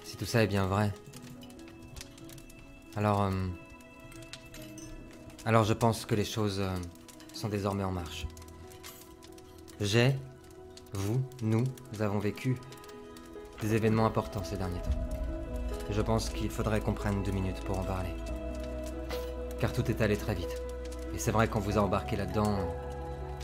Si 0.05 0.17
tout 0.17 0.27
ça 0.27 0.43
est 0.43 0.47
bien 0.47 0.67
vrai. 0.67 0.93
Alors. 2.97 3.31
alors 5.47 5.65
je 5.65 5.73
pense 5.73 6.05
que 6.05 6.15
les 6.15 6.25
choses 6.25 6.63
sont 7.33 7.49
désormais 7.49 7.85
en 7.85 7.93
marche. 7.93 8.27
J'ai, 9.81 10.15
vous, 10.93 11.23
nous, 11.43 11.65
nous 11.93 12.03
avons 12.03 12.19
vécu 12.19 12.57
des 13.63 13.75
événements 13.75 14.05
importants 14.05 14.45
ces 14.45 14.57
derniers 14.57 14.83
temps. 14.83 14.91
Je 15.91 16.03
pense 16.03 16.29
qu'il 16.29 16.51
faudrait 16.51 16.81
qu'on 16.81 16.93
prenne 16.93 17.23
deux 17.23 17.33
minutes 17.33 17.61
pour 17.65 17.79
en 17.79 17.85
parler. 17.85 18.11
Car 19.61 19.73
tout 19.73 19.89
est 19.91 20.01
allé 20.01 20.17
très 20.17 20.35
vite. 20.35 20.63
Et 21.15 21.19
c'est 21.19 21.31
vrai 21.31 21.49
qu'on 21.49 21.61
vous 21.61 21.79
a 21.79 21.83
embarqué 21.83 22.17
là-dedans 22.17 22.57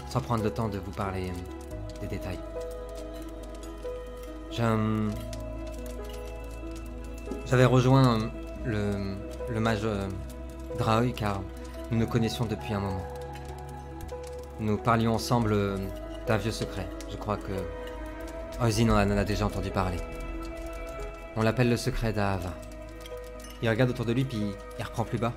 sans 0.08 0.20
prendre 0.20 0.42
le 0.44 0.50
temps 0.50 0.68
de 0.68 0.78
vous 0.78 0.92
parler 0.92 1.30
euh, 1.30 2.00
des 2.00 2.06
détails. 2.06 2.38
J'avais 7.46 7.64
rejoint 7.64 8.20
euh, 8.66 9.14
le, 9.50 9.60
mage 9.60 9.80
euh, 9.84 10.08
Draoï 10.78 11.12
car 11.12 11.42
nous 11.90 11.98
nous 11.98 12.06
connaissions 12.06 12.46
depuis 12.46 12.72
un 12.72 12.80
moment. 12.80 13.04
Nous 14.58 14.78
parlions 14.78 15.14
ensemble 15.14 15.78
d'un 16.26 16.36
vieux 16.38 16.50
secret. 16.50 16.88
Je 17.10 17.16
crois 17.16 17.36
que 17.36 17.52
Ozin 18.64 18.88
en 18.88 18.96
a 18.96 19.24
déjà 19.24 19.44
entendu 19.44 19.70
parler. 19.70 19.98
On 21.36 21.42
l'appelle 21.42 21.68
le 21.68 21.76
secret 21.76 22.14
d'Ahava. 22.14 22.54
Il 23.60 23.68
regarde 23.68 23.90
autour 23.90 24.06
de 24.06 24.12
lui 24.12 24.24
puis 24.24 24.54
il 24.78 24.84
reprend 24.84 25.04
plus 25.04 25.18
bas. 25.18 25.32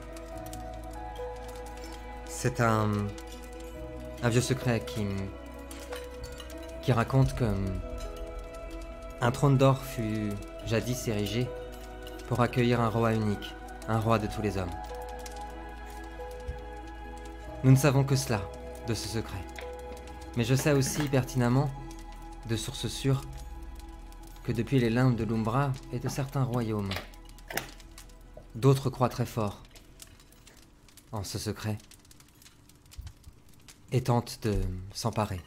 C'est 2.41 2.62
un 2.62 2.89
un 4.24 4.29
vieux 4.29 4.39
secret 4.39 4.79
qui 4.88 5.05
qui 6.81 6.93
raconte 6.93 7.36
que 7.36 7.43
un 9.19 9.31
trône 9.31 9.58
d'or 9.58 9.84
fut 9.84 10.29
jadis 10.65 11.10
érigé 11.10 11.50
pour 12.29 12.39
accueillir 12.39 12.79
un 12.79 12.88
roi 12.88 13.13
unique, 13.13 13.53
un 13.89 14.00
roi 14.00 14.19
de 14.19 14.27
tous 14.27 14.41
les 14.41 14.58
hommes. 14.58 14.72
Nous 17.65 17.72
ne 17.72 17.75
savons 17.75 18.05
que 18.05 18.15
cela 18.15 18.41
de 18.88 18.93
ce 18.93 19.10
secret. 19.10 19.43
Mais 20.38 20.46
je 20.46 20.55
sais 20.55 20.72
aussi 20.72 21.10
pertinemment, 21.10 21.69
de 22.48 22.55
sources 22.55 22.88
sûres, 22.88 23.24
que 24.46 24.53
depuis 24.53 24.79
les 24.79 24.89
limbes 24.89 25.17
de 25.17 25.25
l'Umbra 25.25 25.74
et 25.91 26.00
de 26.00 26.08
certains 26.08 26.46
royaumes, 26.46 26.93
d'autres 28.55 28.89
croient 28.89 29.10
très 29.10 29.25
fort 29.25 29.62
en 31.12 31.25
ce 31.25 31.38
secret 31.38 31.77
et 33.91 34.01
tentent 34.01 34.39
de 34.43 34.55
s'emparer 34.93 35.41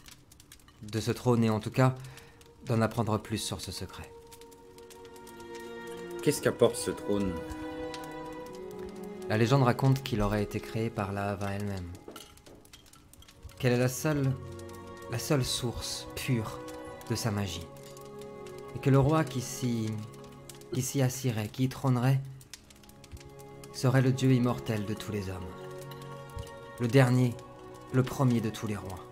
de 0.83 1.01
ce 1.01 1.11
trône 1.11 1.45
et 1.45 1.51
en 1.51 1.61
tout 1.61 1.71
cas 1.71 1.95
d'en 2.67 2.81
apprendre 2.81 3.19
plus 3.19 3.39
sur 3.39 3.61
ce 3.61 3.73
secret. 3.73 4.11
Qu'est-ce 6.23 6.43
qu'apporte 6.43 6.77
ce 6.77 6.91
trône? 6.91 7.35
La 9.29 9.37
légende 9.37 9.63
raconte 9.63 10.03
qu'il 10.03 10.21
aurait 10.21 10.43
été 10.43 10.61
créé 10.61 10.91
par 10.91 11.13
la 11.13 11.31
Hava 11.31 11.53
elle-même. 11.53 11.91
Qu'elle 13.59 13.73
est 13.73 13.79
la 13.79 13.89
seule, 13.89 14.33
la 15.11 15.19
seule 15.19 15.45
source 15.45 16.07
pure 16.15 16.59
de 17.11 17.15
sa 17.15 17.31
magie. 17.31 17.67
Et 18.77 18.79
que 18.79 18.91
le 18.91 18.99
roi 18.99 19.25
qui 19.25 19.41
s'y, 19.41 19.91
qui 20.73 20.83
s'y 20.83 21.03
assirait, 21.03 21.49
qui 21.49 21.65
y 21.65 21.69
trônerait, 21.69 22.21
serait 23.73 24.03
le 24.03 24.13
dieu 24.13 24.33
immortel 24.33 24.85
de 24.85 24.95
tous 24.95 25.13
les 25.13 25.31
hommes. 25.31 25.49
Le 26.81 26.89
dernier, 26.89 27.35
le 27.93 28.03
premier 28.03 28.41
de 28.41 28.51
tous 28.51 28.67
les 28.67 28.77
rois. 28.77 29.05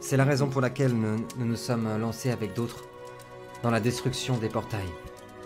C'est 0.00 0.16
la 0.16 0.24
raison 0.24 0.48
pour 0.48 0.60
laquelle 0.60 0.92
nous 0.92 1.26
nous, 1.36 1.56
sommes 1.56 1.98
lancés 1.98 2.30
avec 2.30 2.54
d'autres 2.54 2.84
dans 3.62 3.70
la 3.70 3.80
destruction 3.80 4.38
des 4.38 4.48
portails 4.48 4.94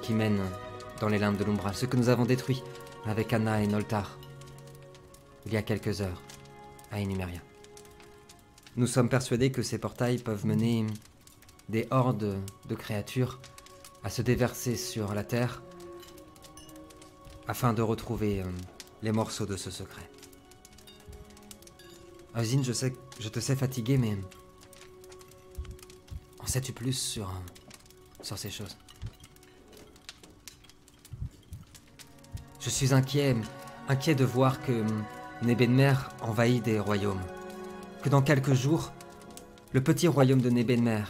qui 0.02 0.12
mènent 0.12 0.42
dans 1.00 1.09
les 1.09 1.19
limbes 1.19 1.37
de 1.37 1.45
l'Umbral, 1.45 1.75
ce 1.75 1.87
que 1.87 1.97
nous 1.97 2.09
avons 2.09 2.25
détruit 2.25 2.62
avec 3.07 3.33
Anna 3.33 3.62
et 3.62 3.66
Noltar 3.66 4.19
il 5.47 5.52
y 5.52 5.57
a 5.57 5.62
quelques 5.62 6.00
heures 6.00 6.23
à 6.90 7.00
Enumeria. 7.00 7.40
Nous 8.76 8.87
sommes 8.87 9.09
persuadés 9.09 9.50
que 9.50 9.62
ces 9.62 9.78
portails 9.78 10.19
peuvent 10.19 10.47
mener 10.47 10.87
des 11.69 11.87
hordes 11.90 12.38
de 12.69 12.75
créatures 12.75 13.40
à 14.04 14.11
se 14.11 14.23
déverser 14.23 14.76
sur 14.76 15.14
la 15.14 15.25
terre 15.25 15.62
afin 17.49 17.73
de 17.73 17.83
retrouver 17.83 18.40
euh, 18.40 18.45
les 19.02 19.12
morceaux 19.12 19.47
de 19.47 19.56
ce 19.56 19.71
secret. 19.71 20.09
Ozine, 22.37 22.64
je 22.64 22.73
sais, 22.73 22.94
je 23.21 23.28
te 23.28 23.40
sais 23.40 23.56
fatigué, 23.56 23.99
mais 23.99 24.16
en 26.38 26.47
sais-tu 26.47 26.73
plus 26.73 26.94
sur 26.94 27.28
euh, 27.28 27.32
sur 28.23 28.38
ces 28.38 28.50
choses 28.50 28.76
Je 32.61 32.71
suis 32.71 32.94
inquiet, 32.94 33.37
inquiet 33.88 34.14
de 34.14 34.25
voir 34.25 34.62
que 34.62 34.85
Nebenmer 35.42 35.94
envahit 36.21 36.64
des 36.64 36.78
royaumes. 36.78 37.21
Que 38.02 38.09
dans 38.09 38.23
quelques 38.23 38.54
jours, 38.54 38.92
le 39.73 39.82
petit 39.82 40.06
royaume 40.06 40.40
de 40.40 40.49
Nebenmer, 40.49 41.02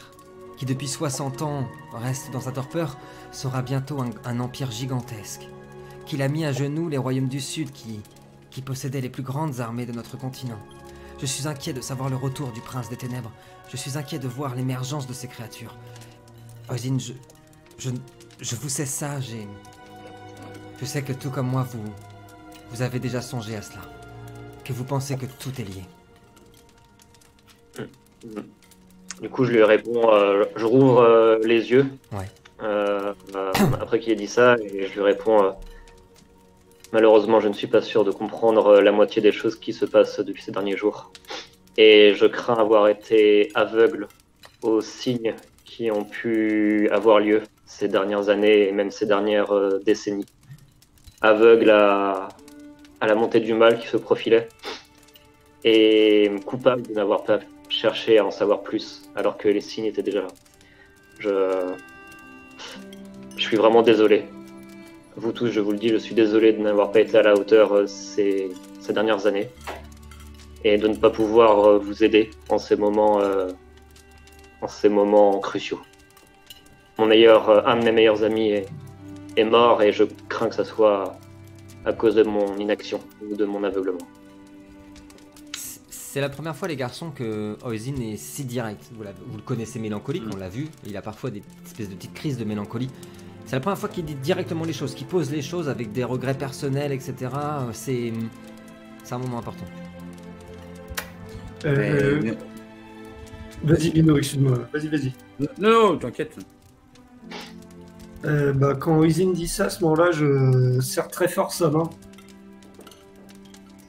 qui 0.56 0.64
depuis 0.64 0.88
60 0.88 1.42
ans 1.42 1.68
reste 1.92 2.30
dans 2.30 2.40
sa 2.40 2.52
torpeur, 2.52 2.96
sera 3.32 3.60
bientôt 3.60 4.02
un 4.24 4.40
empire 4.40 4.70
gigantesque. 4.70 5.46
Qu'il 6.12 6.20
a 6.20 6.28
mis 6.28 6.44
à 6.44 6.52
genoux 6.52 6.90
les 6.90 6.98
royaumes 6.98 7.28
du 7.28 7.40
Sud 7.40 7.72
qui, 7.72 7.98
qui 8.50 8.60
possédaient 8.60 9.00
les 9.00 9.08
plus 9.08 9.22
grandes 9.22 9.60
armées 9.60 9.86
de 9.86 9.92
notre 9.92 10.18
continent. 10.18 10.58
Je 11.18 11.24
suis 11.24 11.48
inquiet 11.48 11.72
de 11.72 11.80
savoir 11.80 12.10
le 12.10 12.16
retour 12.16 12.52
du 12.52 12.60
prince 12.60 12.90
des 12.90 12.98
ténèbres. 12.98 13.32
Je 13.70 13.78
suis 13.78 13.96
inquiet 13.96 14.18
de 14.18 14.28
voir 14.28 14.54
l'émergence 14.54 15.06
de 15.06 15.14
ces 15.14 15.26
créatures. 15.26 15.74
Ozine, 16.68 17.00
je, 17.00 17.14
je, 17.78 17.88
je 18.42 18.56
vous 18.56 18.68
sais 18.68 18.84
sage 18.84 19.32
et 19.32 19.48
je 20.78 20.84
sais 20.84 21.00
que 21.00 21.14
tout 21.14 21.30
comme 21.30 21.48
moi, 21.48 21.66
vous, 21.72 21.82
vous 22.72 22.82
avez 22.82 22.98
déjà 22.98 23.22
songé 23.22 23.56
à 23.56 23.62
cela. 23.62 23.80
Que 24.66 24.74
vous 24.74 24.84
pensez 24.84 25.16
que 25.16 25.24
tout 25.24 25.58
est 25.58 25.64
lié. 25.64 25.84
Du 29.22 29.30
coup, 29.30 29.46
je 29.46 29.52
lui 29.52 29.64
réponds, 29.64 30.12
euh, 30.12 30.44
je 30.56 30.66
rouvre 30.66 30.98
euh, 30.98 31.38
les 31.42 31.70
yeux. 31.70 31.86
Ouais. 32.12 32.28
euh, 32.62 33.14
après 33.80 33.98
qu'il 33.98 34.12
ait 34.12 34.16
dit 34.16 34.28
ça, 34.28 34.56
et 34.58 34.88
je 34.88 34.92
lui 34.92 35.00
réponds, 35.00 35.56
malheureusement, 36.92 37.40
je 37.40 37.48
ne 37.48 37.54
suis 37.54 37.66
pas 37.66 37.80
sûr 37.80 38.04
de 38.04 38.10
comprendre 38.10 38.66
euh, 38.68 38.80
la 38.80 38.92
moitié 38.92 39.20
des 39.20 39.32
choses 39.32 39.58
qui 39.58 39.72
se 39.72 39.84
passent 39.84 40.20
depuis 40.20 40.42
ces 40.42 40.52
derniers 40.52 40.76
jours. 40.76 41.12
Et 41.76 42.14
je 42.14 42.26
crains 42.26 42.58
avoir 42.58 42.88
été 42.88 43.50
aveugle 43.54 44.08
aux 44.62 44.80
signes 44.80 45.34
qui 45.64 45.90
ont 45.90 46.04
pu 46.04 46.88
avoir 46.90 47.18
lieu 47.18 47.42
ces 47.64 47.88
dernières 47.88 48.28
années 48.28 48.68
et 48.68 48.72
même 48.72 48.90
ces 48.90 49.06
dernières 49.06 49.52
euh, 49.52 49.78
décennies. 49.78 50.26
Aveugle 51.22 51.70
à, 51.70 52.28
à 53.00 53.06
la 53.06 53.14
montée 53.14 53.40
du 53.40 53.54
mal 53.54 53.78
qui 53.78 53.88
se 53.88 53.96
profilait 53.96 54.48
et 55.64 56.30
coupable 56.44 56.82
de 56.82 56.92
n'avoir 56.92 57.24
pas 57.24 57.38
cherché 57.68 58.18
à 58.18 58.26
en 58.26 58.30
savoir 58.30 58.62
plus 58.62 59.02
alors 59.16 59.38
que 59.38 59.48
les 59.48 59.60
signes 59.60 59.86
étaient 59.86 60.02
déjà 60.02 60.22
là. 60.22 60.28
Je, 61.20 61.74
je 63.36 63.42
suis 63.42 63.56
vraiment 63.56 63.82
désolé. 63.82 64.24
Vous 65.16 65.32
tous, 65.32 65.48
je 65.48 65.60
vous 65.60 65.72
le 65.72 65.78
dis, 65.78 65.88
je 65.88 65.96
suis 65.96 66.14
désolé 66.14 66.54
de 66.54 66.58
n'avoir 66.62 66.90
pas 66.90 67.00
été 67.00 67.18
à 67.18 67.22
la 67.22 67.34
hauteur 67.34 67.72
euh, 67.72 67.86
ces, 67.86 68.50
ces 68.80 68.92
dernières 68.94 69.26
années 69.26 69.50
et 70.64 70.78
de 70.78 70.88
ne 70.88 70.94
pas 70.94 71.10
pouvoir 71.10 71.64
euh, 71.64 71.78
vous 71.78 72.02
aider 72.02 72.30
en 72.48 72.58
ces 72.58 72.76
moments, 72.76 73.20
euh, 73.20 73.48
en 74.62 74.68
ces 74.68 74.88
moments 74.88 75.38
cruciaux. 75.38 75.80
Mon 76.98 77.06
meilleur, 77.06 77.66
un 77.66 77.76
de 77.76 77.84
mes 77.84 77.92
meilleurs 77.92 78.22
amis 78.24 78.50
est, 78.50 78.66
est 79.36 79.44
mort 79.44 79.82
et 79.82 79.92
je 79.92 80.04
crains 80.28 80.48
que 80.48 80.54
ça 80.54 80.64
soit 80.64 81.18
à 81.84 81.92
cause 81.92 82.14
de 82.14 82.22
mon 82.22 82.56
inaction 82.56 83.00
ou 83.28 83.34
de 83.34 83.44
mon 83.44 83.64
aveuglement. 83.64 84.06
C'est 86.12 86.20
la 86.20 86.28
première 86.28 86.54
fois, 86.54 86.68
les 86.68 86.76
garçons, 86.76 87.10
que 87.10 87.56
Oisin 87.64 87.96
est 87.96 88.18
si 88.18 88.44
direct. 88.44 88.90
Vous, 88.92 89.02
le 89.02 89.42
connaissez 89.42 89.78
mélancolique, 89.78 90.24
on 90.30 90.36
l'a 90.36 90.50
vu. 90.50 90.68
Il 90.86 90.94
a 90.98 91.02
parfois 91.02 91.30
des 91.30 91.42
espèces 91.64 91.88
de 91.88 91.94
petites 91.94 92.12
crises 92.12 92.36
de 92.36 92.44
mélancolie. 92.44 92.90
C'est 93.46 93.56
la 93.56 93.60
première 93.60 93.78
fois 93.78 93.88
qu'il 93.88 94.04
dit 94.04 94.14
directement 94.14 94.64
les 94.64 94.72
choses, 94.72 94.94
qu'il 94.94 95.06
pose 95.06 95.30
les 95.30 95.42
choses 95.42 95.68
avec 95.68 95.92
des 95.92 96.04
regrets 96.04 96.34
personnels, 96.36 96.92
etc. 96.92 97.14
C'est 97.72 98.12
c'est 99.04 99.14
un 99.14 99.18
moment 99.18 99.38
important. 99.38 99.64
Euh, 101.64 102.20
Mais- 102.22 102.38
Vas-y, 103.64 103.90
Bino, 103.90 104.16
excuse-moi. 104.16 104.58
Vas-y, 104.72 104.88
vas-y. 104.88 105.12
Non, 105.38 105.48
non, 105.92 105.98
t'inquiète. 105.98 106.36
Euh, 108.24 108.52
bah, 108.52 108.74
quand 108.74 108.98
Oisin 108.98 109.32
dit 109.32 109.46
ça, 109.48 109.66
à 109.66 109.70
ce 109.70 109.82
moment-là, 109.84 110.10
je 110.12 110.80
serre 110.80 111.08
très 111.08 111.28
fort 111.28 111.52
sa 111.52 111.70
main. 111.70 111.88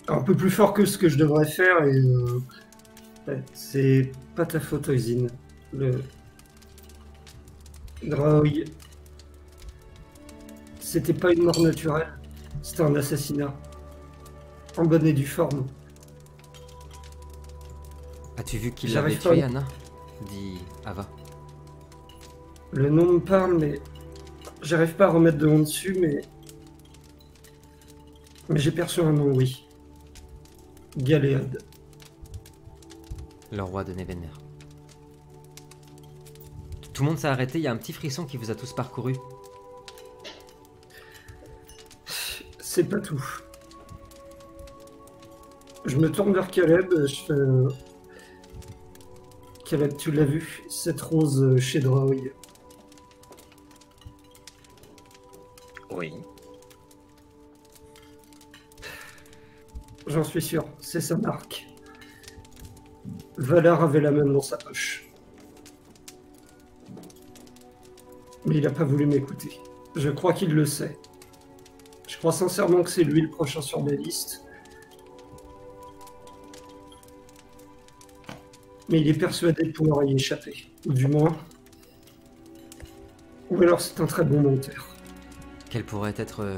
Un 0.07 0.22
peu 0.22 0.36
plus 0.36 0.51
fort 0.51 0.74
que 0.74 0.86
ce 0.86 0.98
que 0.98 1.07
je 1.10 1.17
devrais 1.17 1.45
faire 1.45 1.83
et 1.86 1.98
euh, 1.98 3.38
c'est 3.53 4.12
pas 4.36 4.45
ta 4.45 4.60
faute, 4.60 4.89
Oisin. 4.89 5.27
Le 5.72 6.01
Draoï, 8.03 8.65
c'était 10.94 11.14
pas 11.16 11.34
une 11.34 11.42
mort 11.42 11.60
naturelle, 11.60 12.08
c'était 12.62 12.84
un 12.84 12.94
assassinat. 12.94 13.52
En 14.78 14.86
bonne 14.86 15.08
et 15.08 15.14
due 15.14 15.26
forme. 15.26 15.66
As-tu 18.38 18.58
vu 18.60 18.72
qu'il 18.72 18.92
J'arrive 18.92 19.18
l'avait 19.18 19.24
pas 19.24 19.30
à- 19.32 19.50
tué, 19.50 19.58
Anna 19.58 19.66
dit 20.30 20.60
Ava. 20.86 21.10
Le 22.74 22.92
nom 22.92 23.14
me 23.14 23.20
parle, 23.20 23.58
mais 23.58 23.80
j'arrive 24.62 24.94
pas 24.94 25.06
à 25.06 25.10
remettre 25.10 25.40
de 25.40 25.48
nom 25.48 25.60
dessus, 25.60 25.98
mais. 26.00 26.22
Mais 28.50 28.60
j'ai 28.60 28.72
perçu 28.72 29.02
un 29.02 29.14
nom, 29.14 29.34
oui. 29.34 29.68
Galéade. 30.96 31.58
le 33.52 33.64
roi 33.64 33.84
de 33.84 33.94
Nevener. 33.94 34.30
Tout 36.94 37.02
le 37.04 37.10
monde 37.10 37.18
s'est 37.18 37.28
arrêté, 37.28 37.58
il 37.58 37.64
y 37.64 37.68
a 37.68 37.72
un 37.72 37.78
petit 37.78 37.94
frisson 37.94 38.26
qui 38.26 38.38
vous 38.38 38.52
a 38.52 38.56
tous 38.56 38.74
parcouru. 38.74 39.16
C'est 42.75 42.86
pas 42.86 43.00
tout. 43.00 43.24
Je 45.86 45.96
me 45.98 46.12
tourne 46.12 46.34
vers 46.34 46.50
Caleb, 46.50 46.92
je 47.06 47.32
euh, 47.32 47.70
Caleb, 49.63 49.96
tu 49.96 50.12
l'as 50.12 50.25
vu, 50.25 50.63
cette 50.70 51.00
rose 51.00 51.44
euh, 51.44 51.58
chez 51.58 51.80
Draoï. 51.80 52.34
Oui. 55.92 56.15
J'en 60.08 60.24
suis 60.24 60.42
sûr, 60.42 60.65
c'est 60.80 61.00
sa 61.00 61.15
marque. 61.15 61.68
Valar 63.38 63.84
avait 63.84 64.01
la 64.01 64.10
même 64.10 64.34
dans 64.34 64.42
sa 64.42 64.58
poche. 64.58 65.12
Mais 68.48 68.55
il 68.55 68.64
n'a 68.64 68.72
pas 68.72 68.83
voulu 68.83 69.05
m'écouter. 69.05 69.59
Je 69.96 70.09
crois 70.09 70.33
qu'il 70.33 70.55
le 70.55 70.66
sait. 70.66 70.98
Je 72.24 72.29
crois 72.29 72.40
sincèrement 72.40 72.81
que 72.83 72.90
c'est 72.90 73.03
lui 73.03 73.20
le 73.20 73.29
prochain 73.29 73.59
sur 73.59 73.83
ma 73.83 73.92
liste. 73.92 74.46
Mais 78.88 79.01
il 79.01 79.09
est 79.09 79.14
persuadé 79.20 79.64
de 79.64 79.72
pouvoir 79.74 80.05
y 80.05 80.14
échapper. 80.16 80.72
Ou 80.86 80.94
du 80.94 81.07
moins. 81.07 81.36
Ou 83.50 83.62
alors 83.62 83.81
c'est 83.81 84.00
un 84.00 84.05
très 84.05 84.24
bon 84.24 84.40
menteur. 84.40 84.88
Quel 85.70 85.83
pourrait 85.83 86.14
être 86.16 86.40
euh, 86.44 86.57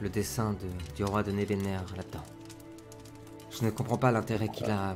le 0.00 0.08
dessin 0.08 0.54
de- 0.54 0.96
du 0.96 1.04
roi 1.04 1.22
de 1.22 1.30
Nevener 1.30 1.78
là-dedans? 1.96 2.24
Je 3.52 3.64
ne 3.64 3.70
comprends 3.70 3.96
pas 3.96 4.10
l'intérêt 4.10 4.48
qu'il 4.48 4.68
a 4.68 4.90
euh, 4.90 4.94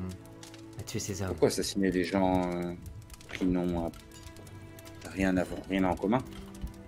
à 0.80 0.82
tuer 0.82 0.98
ces 0.98 1.22
hommes. 1.22 1.28
Pourquoi 1.28 1.46
assassiner 1.50 1.92
des 1.92 2.02
gens 2.02 2.50
euh, 2.52 2.72
qui 3.32 3.44
n'ont 3.44 3.84
euh, 3.86 3.88
rien, 5.12 5.36
à, 5.36 5.44
rien 5.68 5.84
en 5.84 5.94
commun, 5.94 6.18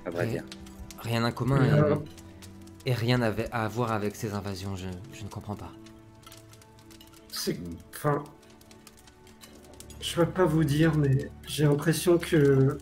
à 0.07 0.11
vrai 0.11 0.26
dire? 0.26 0.42
Rien 1.02 1.22
en 1.24 1.31
commun 1.31 1.61
Euh, 1.62 1.96
et, 2.87 2.95
rien 2.95 3.23
à, 3.23 3.33
à 3.53 3.68
voir 3.68 3.92
avec 3.92 4.16
ces 4.16 4.35
invasions, 4.35 4.77
je, 4.77 4.88
je 5.12 5.25
ne 5.25 5.29
comprends 5.29 5.57
pas. 5.57 5.73
C'est. 7.33 7.59
Enfin. 7.90 8.23
Je 10.01 10.16
peux 10.16 10.27
pas 10.27 10.45
vous 10.45 10.64
dire, 10.64 10.97
mais 10.97 11.31
j'ai 11.47 11.64
l'impression 11.64 12.18
que. 12.18 12.79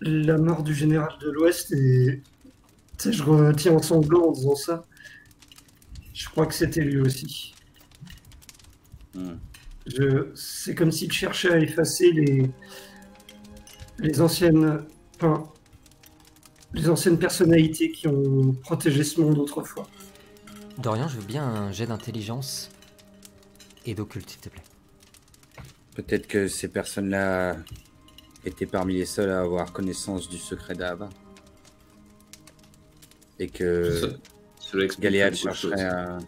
La 0.00 0.38
mort 0.38 0.62
du 0.62 0.74
général 0.74 1.10
de 1.20 1.30
l'Ouest 1.30 1.72
est. 1.72 2.22
Tu 2.98 3.04
sais, 3.04 3.12
je 3.12 3.22
retiens 3.22 3.74
en 3.74 3.82
sanglant 3.82 4.28
en 4.28 4.32
disant 4.32 4.56
ça. 4.56 4.84
Je 6.14 6.28
crois 6.28 6.46
que 6.46 6.54
c'était 6.54 6.80
lui 6.80 7.00
aussi. 7.00 7.54
Hmm. 9.14 9.36
Je... 9.86 10.30
C'est 10.34 10.74
comme 10.74 10.90
s'il 10.92 11.12
cherchait 11.12 11.52
à 11.52 11.58
effacer 11.58 12.10
les. 12.12 12.50
Les 13.98 14.20
anciennes. 14.20 14.84
Enfin. 15.16 15.44
Les 16.74 16.88
anciennes 16.90 17.18
personnalités 17.18 17.90
qui 17.90 18.08
ont 18.08 18.52
protégé 18.52 19.02
ce 19.02 19.20
monde 19.20 19.38
autrefois. 19.38 19.86
Dorian, 20.78 21.08
je 21.08 21.16
veux 21.16 21.24
bien 21.24 21.42
un 21.42 21.72
jet 21.72 21.86
d'intelligence 21.86 22.70
et 23.86 23.94
d'occulte, 23.94 24.30
s'il 24.30 24.40
te 24.40 24.48
plaît. 24.48 24.62
Peut-être 25.94 26.28
que 26.28 26.46
ces 26.46 26.68
personnes-là 26.68 27.56
étaient 28.44 28.66
parmi 28.66 28.94
les 28.94 29.06
seules 29.06 29.30
à 29.30 29.40
avoir 29.40 29.72
connaissance 29.72 30.28
du 30.28 30.38
secret 30.38 30.74
d'Ava. 30.74 31.08
Et 33.38 33.48
que 33.48 33.90
choses. 33.90 34.18
chercherait 35.34 35.84
à. 35.84 36.18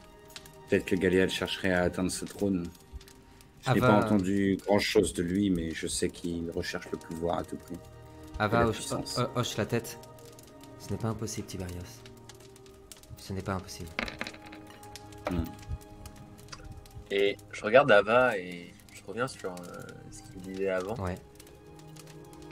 Peut-être 0.68 0.84
que 0.84 0.96
Galéal 0.96 1.28
chercherait 1.28 1.72
à 1.72 1.82
atteindre 1.82 2.10
ce 2.10 2.24
trône. 2.24 2.66
Je 3.66 3.72
n'ai 3.72 3.80
pas 3.80 3.92
entendu 3.92 4.58
grand-chose 4.64 5.12
de 5.12 5.22
lui, 5.22 5.50
mais 5.50 5.70
je 5.72 5.86
sais 5.86 6.08
qu'il 6.08 6.50
recherche 6.50 6.90
le 6.90 6.98
pouvoir 6.98 7.38
à 7.38 7.44
tout 7.44 7.56
prix. 7.56 7.76
Ava 8.38 8.72
hoche 9.34 9.56
la 9.56 9.66
tête. 9.66 9.98
Ce 10.80 10.90
n'est 10.90 10.98
pas 10.98 11.08
impossible, 11.08 11.46
Tiberios. 11.46 12.02
Ce 13.18 13.32
n'est 13.32 13.42
pas 13.42 13.52
impossible. 13.52 13.90
Et 17.10 17.36
je 17.52 17.62
regarde 17.62 17.90
Ava 17.92 18.36
et 18.38 18.72
je 18.92 19.02
reviens 19.06 19.28
sur 19.28 19.52
euh, 19.52 19.54
ce 20.10 20.22
qu'il 20.22 20.40
disait 20.40 20.70
avant. 20.70 20.96
Ouais. 20.96 21.16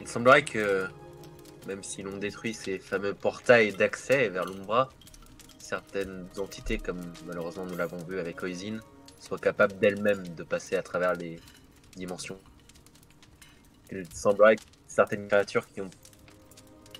Il 0.00 0.06
semblerait 0.06 0.44
que, 0.44 0.86
même 1.66 1.82
si 1.82 2.02
l'on 2.02 2.18
détruit 2.18 2.54
ces 2.54 2.78
fameux 2.78 3.14
portails 3.14 3.72
d'accès 3.72 4.28
vers 4.28 4.44
l'Umbra, 4.44 4.90
certaines 5.58 6.28
entités, 6.38 6.78
comme 6.78 7.00
malheureusement 7.26 7.66
nous 7.66 7.76
l'avons 7.76 7.98
vu 8.04 8.20
avec 8.20 8.42
Oisin, 8.42 8.78
soient 9.18 9.38
capables 9.38 9.78
d'elles-mêmes 9.78 10.28
de 10.28 10.42
passer 10.42 10.76
à 10.76 10.82
travers 10.82 11.14
les 11.14 11.40
dimensions. 11.96 12.38
Il 13.90 14.06
semblerait 14.14 14.56
que 14.56 14.62
certaines 14.86 15.26
créatures 15.28 15.66
qui 15.66 15.80
ont 15.80 15.90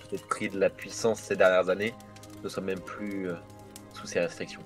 peut-être 0.09 0.27
pris 0.27 0.49
de 0.49 0.59
la 0.59 0.71
puissance 0.71 1.21
ces 1.21 1.37
dernières 1.37 1.69
années 1.69 1.95
ne 2.43 2.49
soient 2.49 2.63
même 2.63 2.81
plus 2.81 3.29
euh, 3.29 3.35
sous 3.95 4.07
ces 4.07 4.21
restrictions. 4.21 4.63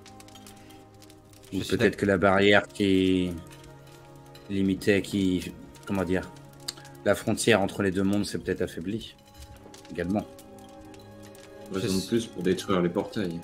Ou 1.53 1.59
peut-être 1.61 1.97
que 1.97 2.07
la 2.07 2.19
barrière 2.19 2.67
qui 2.67 3.33
limitait, 4.49 5.03
qui. 5.03 5.53
Comment 5.87 6.05
dire 6.05 6.31
La 7.05 7.15
frontière 7.15 7.61
entre 7.61 7.83
les 7.83 7.91
deux 7.91 8.03
mondes 8.05 8.25
s'est 8.25 8.39
peut-être 8.39 8.63
affaiblie. 8.63 9.15
Également. 9.91 10.25
Raison 11.73 11.99
de 11.99 12.07
plus 12.07 12.27
pour 12.27 12.43
détruire 12.43 12.81
les 12.81 12.89
portails. 12.89 13.41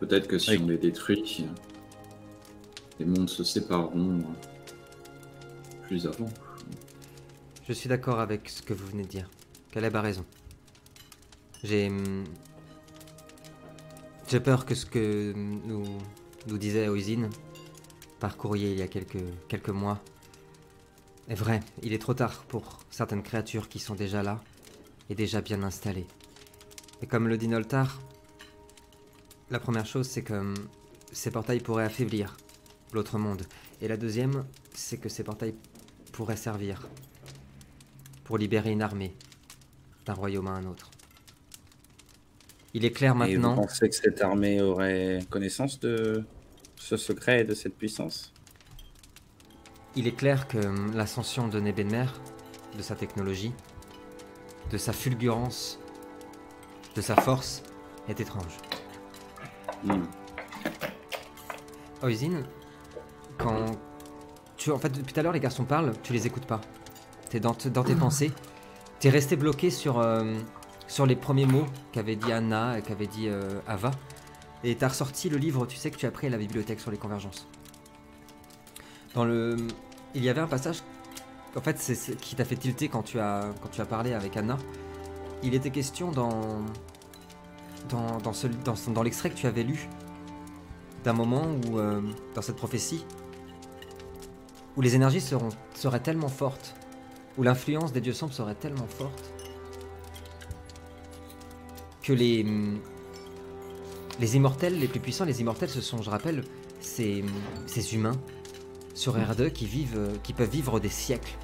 Peut-être 0.00 0.28
que 0.28 0.38
si 0.38 0.50
Oui. 0.50 0.60
on 0.62 0.66
les 0.68 0.78
détruit, 0.78 1.46
les 3.00 3.06
mondes 3.06 3.30
se 3.30 3.42
sépareront 3.44 4.18
euh, 4.18 5.82
plus 5.86 6.06
avant. 6.06 6.28
Je 7.68 7.72
suis 7.72 7.88
d'accord 7.88 8.20
avec 8.20 8.48
ce 8.48 8.62
que 8.62 8.74
vous 8.74 8.86
venez 8.86 9.02
de 9.02 9.08
dire. 9.08 9.30
Caleb 9.72 9.94
a 9.96 10.00
raison. 10.00 10.24
J'ai. 11.64 11.88
hum, 11.88 12.24
J'ai 14.28 14.40
peur 14.40 14.66
que 14.66 14.74
ce 14.74 14.84
que 14.84 15.32
nous, 15.34 15.84
nous 16.46 16.58
disait 16.58 16.88
Oisin 16.88 17.30
par 18.20 18.36
courrier 18.36 18.72
il 18.72 18.78
y 18.78 18.82
a 18.82 18.88
quelques, 18.88 19.24
quelques 19.48 19.70
mois 19.70 20.02
est 21.28 21.34
vrai. 21.34 21.60
Il 21.82 21.92
est 21.94 21.98
trop 21.98 22.14
tard 22.14 22.44
pour 22.44 22.80
certaines 22.90 23.22
créatures 23.22 23.68
qui 23.68 23.78
sont 23.78 23.94
déjà 23.94 24.22
là 24.22 24.42
et 25.08 25.14
déjà 25.14 25.40
bien 25.40 25.62
installées. 25.62 26.06
Et 27.00 27.06
comme 27.06 27.26
le 27.28 27.38
dit 27.38 27.48
Noltar, 27.48 28.00
la 29.50 29.58
première 29.60 29.86
chose 29.86 30.06
c'est 30.08 30.22
que 30.22 30.34
hum, 30.34 30.54
ces 31.12 31.30
portails 31.30 31.60
pourraient 31.60 31.84
affaiblir 31.84 32.36
l'autre 32.92 33.18
monde. 33.18 33.42
Et 33.80 33.88
la 33.88 33.96
deuxième, 33.96 34.44
c'est 34.74 34.98
que 34.98 35.08
ces 35.08 35.24
portails 35.24 35.54
pourraient 36.12 36.36
servir 36.36 36.86
pour 38.24 38.36
libérer 38.36 38.72
une 38.72 38.82
armée 38.82 39.14
d'un 40.04 40.14
royaume 40.14 40.48
à 40.48 40.52
un 40.52 40.66
autre. 40.66 40.90
Il 42.74 42.84
est 42.84 42.90
clair 42.90 43.12
Et 43.12 43.14
vous 43.14 43.18
maintenant. 43.42 43.54
pensez 43.54 43.88
que 43.88 43.94
cette 43.94 44.20
armée 44.20 44.60
aurait 44.60 45.20
connaissance 45.30 45.80
de 45.80 46.24
ce 46.76 46.96
secret 46.96 47.40
et 47.40 47.44
de 47.44 47.54
cette 47.54 47.76
puissance? 47.76 48.32
Il 49.96 50.06
est 50.06 50.16
clair 50.16 50.46
que 50.48 50.58
hum, 50.58 50.94
l'ascension 50.94 51.48
de 51.48 51.60
Nebenmer, 51.60 52.06
de 52.76 52.82
sa 52.82 52.94
technologie, 52.94 53.52
de 54.70 54.76
sa 54.78 54.92
fulgurance, 54.92 55.78
de 56.94 57.00
sa 57.00 57.16
force, 57.16 57.62
est 58.08 58.20
étrange. 58.20 58.58
Hmm. 59.84 60.02
Oisin, 62.02 62.42
quand 63.38 63.66
tu 64.56 64.70
en 64.70 64.78
fait 64.78 64.90
depuis 64.90 65.12
tout 65.12 65.20
à 65.20 65.22
l'heure 65.22 65.32
les 65.32 65.40
garçons 65.40 65.64
parlent, 65.64 65.92
tu 66.02 66.12
les 66.12 66.26
écoutes 66.26 66.46
pas. 66.46 66.60
T'es 67.30 67.40
dans, 67.40 67.54
tes 67.54 67.94
pensées. 67.98 68.32
T'es 69.00 69.10
resté 69.10 69.36
bloqué 69.36 69.70
sur 69.70 69.98
euh, 70.00 70.34
sur 70.88 71.06
les 71.06 71.14
premiers 71.14 71.46
mots 71.46 71.66
qu'avait 71.92 72.16
dit 72.16 72.32
Anna 72.32 72.78
et 72.78 72.82
qu'avait 72.82 73.06
dit 73.06 73.28
euh, 73.28 73.60
Ava. 73.68 73.92
Et 74.64 74.74
t'as 74.74 74.88
ressorti 74.88 75.28
le 75.28 75.36
livre, 75.36 75.66
tu 75.66 75.76
sais 75.76 75.90
que 75.92 75.96
tu 75.96 76.06
as 76.06 76.10
pris 76.10 76.26
à 76.26 76.30
la 76.30 76.38
bibliothèque 76.38 76.80
sur 76.80 76.90
les 76.90 76.98
convergences. 76.98 77.46
Dans 79.14 79.24
le, 79.24 79.56
il 80.14 80.24
y 80.24 80.28
avait 80.28 80.40
un 80.40 80.48
passage 80.48 80.82
en 81.56 81.60
fait, 81.60 81.78
c'est 81.78 81.94
ce 81.94 82.12
qui 82.12 82.36
t'a 82.36 82.44
fait 82.44 82.56
tilter 82.56 82.88
quand 82.88 83.02
tu 83.02 83.18
as, 83.18 83.50
quand 83.62 83.68
tu 83.70 83.80
as 83.80 83.86
parlé 83.86 84.12
avec 84.12 84.36
Anna. 84.36 84.58
Il 85.42 85.54
était 85.54 85.70
question 85.70 86.10
dans, 86.12 86.30
dans, 87.88 88.18
dans, 88.18 88.32
ce- 88.32 88.46
dans, 88.48 88.74
dans 88.92 89.02
l'extrait 89.02 89.30
que 89.30 89.34
tu 89.36 89.46
avais 89.46 89.62
lu, 89.62 89.88
d'un 91.04 91.14
moment 91.14 91.42
où, 91.66 91.78
euh, 91.78 92.00
dans 92.34 92.42
cette 92.42 92.56
prophétie, 92.56 93.04
où 94.76 94.82
les 94.82 94.94
énergies 94.94 95.22
seraient 95.74 96.00
tellement 96.00 96.28
fortes, 96.28 96.74
où 97.38 97.42
l'influence 97.42 97.92
des 97.92 98.00
dieux 98.00 98.12
sombres 98.12 98.34
serait 98.34 98.54
tellement 98.54 98.86
forte, 98.86 99.32
que 102.08 102.14
les, 102.14 102.46
les 104.18 104.36
immortels, 104.36 104.78
les 104.78 104.88
plus 104.88 104.98
puissants, 104.98 105.26
les 105.26 105.42
immortels, 105.42 105.68
ce 105.68 105.82
sont, 105.82 106.00
je 106.00 106.08
rappelle, 106.08 106.42
ces, 106.80 107.22
ces 107.66 107.94
humains 107.94 108.16
sur 108.94 109.18
R2 109.18 109.52
qui 109.52 109.66
vivent, 109.66 109.98
euh, 109.98 110.16
qui 110.22 110.32
peuvent 110.32 110.48
vivre 110.48 110.80
des 110.80 110.88
siècles, 110.88 111.36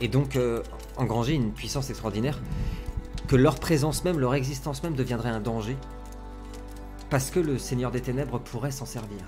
et 0.00 0.08
donc 0.08 0.36
euh, 0.36 0.62
engranger 0.96 1.34
une 1.34 1.52
puissance 1.52 1.90
extraordinaire, 1.90 2.40
que 3.28 3.36
leur 3.36 3.56
présence 3.60 4.04
même, 4.04 4.18
leur 4.18 4.34
existence 4.34 4.82
même 4.82 4.94
deviendrait 4.94 5.28
un 5.28 5.40
danger, 5.40 5.76
parce 7.10 7.30
que 7.30 7.38
le 7.38 7.58
Seigneur 7.58 7.90
des 7.90 8.00
Ténèbres 8.00 8.40
pourrait 8.40 8.70
s'en 8.70 8.86
servir, 8.86 9.20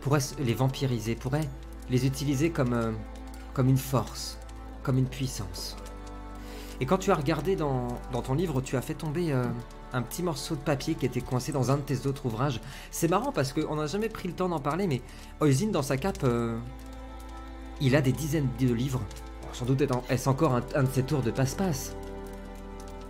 pourrait 0.00 0.20
les 0.38 0.54
vampiriser, 0.54 1.16
pourrait 1.16 1.48
les 1.90 2.06
utiliser 2.06 2.48
comme, 2.48 2.72
euh, 2.72 2.92
comme 3.52 3.68
une 3.68 3.76
force, 3.76 4.38
comme 4.82 4.96
une 4.96 5.08
puissance. 5.08 5.76
Et 6.80 6.86
quand 6.86 6.96
tu 6.96 7.10
as 7.10 7.14
regardé 7.14 7.56
dans, 7.56 7.88
ton 8.24 8.34
livre, 8.34 8.62
tu 8.62 8.76
as 8.76 8.80
fait 8.80 8.94
tomber 8.94 9.32
euh, 9.32 9.44
un 9.92 10.00
petit 10.00 10.22
morceau 10.22 10.54
de 10.54 10.60
papier 10.60 10.94
qui 10.94 11.04
était 11.04 11.20
coincé 11.20 11.52
dans 11.52 11.70
un 11.70 11.76
de 11.76 11.82
tes 11.82 12.06
autres 12.06 12.24
ouvrages. 12.24 12.60
C'est 12.90 13.08
marrant 13.08 13.32
parce 13.32 13.52
qu'on 13.52 13.76
n'a 13.76 13.86
jamais 13.86 14.08
pris 14.08 14.28
le 14.28 14.34
temps 14.34 14.48
d'en 14.48 14.60
parler, 14.60 14.86
mais 14.86 15.02
Oisin, 15.40 15.68
dans 15.68 15.82
sa 15.82 15.98
cape, 15.98 16.24
euh, 16.24 16.58
il 17.82 17.94
a 17.94 18.00
des 18.00 18.12
dizaines 18.12 18.48
de 18.58 18.72
livres. 18.72 19.02
Sans 19.52 19.66
doute 19.66 19.82
est-ce 20.08 20.28
encore 20.28 20.54
un, 20.74 20.82
de 20.82 20.88
ses 20.90 21.02
tours 21.02 21.22
de 21.22 21.30
passe-passe. 21.30 21.96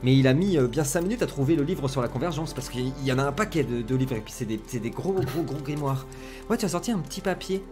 Mais 0.03 0.17
il 0.17 0.27
a 0.27 0.33
mis 0.33 0.57
euh, 0.57 0.67
bien 0.67 0.83
5 0.83 1.03
minutes 1.03 1.23
à 1.23 1.27
trouver 1.27 1.55
le 1.55 1.63
livre 1.63 1.87
sur 1.87 2.01
la 2.01 2.09
convergence 2.09 2.55
parce 2.55 2.71
qu'il 2.71 2.93
y 3.05 3.13
en 3.13 3.19
a 3.19 3.23
un 3.23 3.33
paquet 3.33 3.63
de, 3.63 3.95
livres 3.95 4.17
et 4.17 4.21
puis 4.21 4.33
c'est 4.33 4.47
des, 4.47 4.61
c'est 4.67 4.81
des 4.81 4.91
gros, 4.91 5.13
gros, 5.13 5.43
gros 5.43 5.61
grimoires. 5.63 6.07
Ouais, 6.49 6.57
tu 6.57 6.65
as 6.65 6.71
sorti 6.71 6.91
un 6.91 6.99
petit 6.99 7.21
papier 7.21 7.63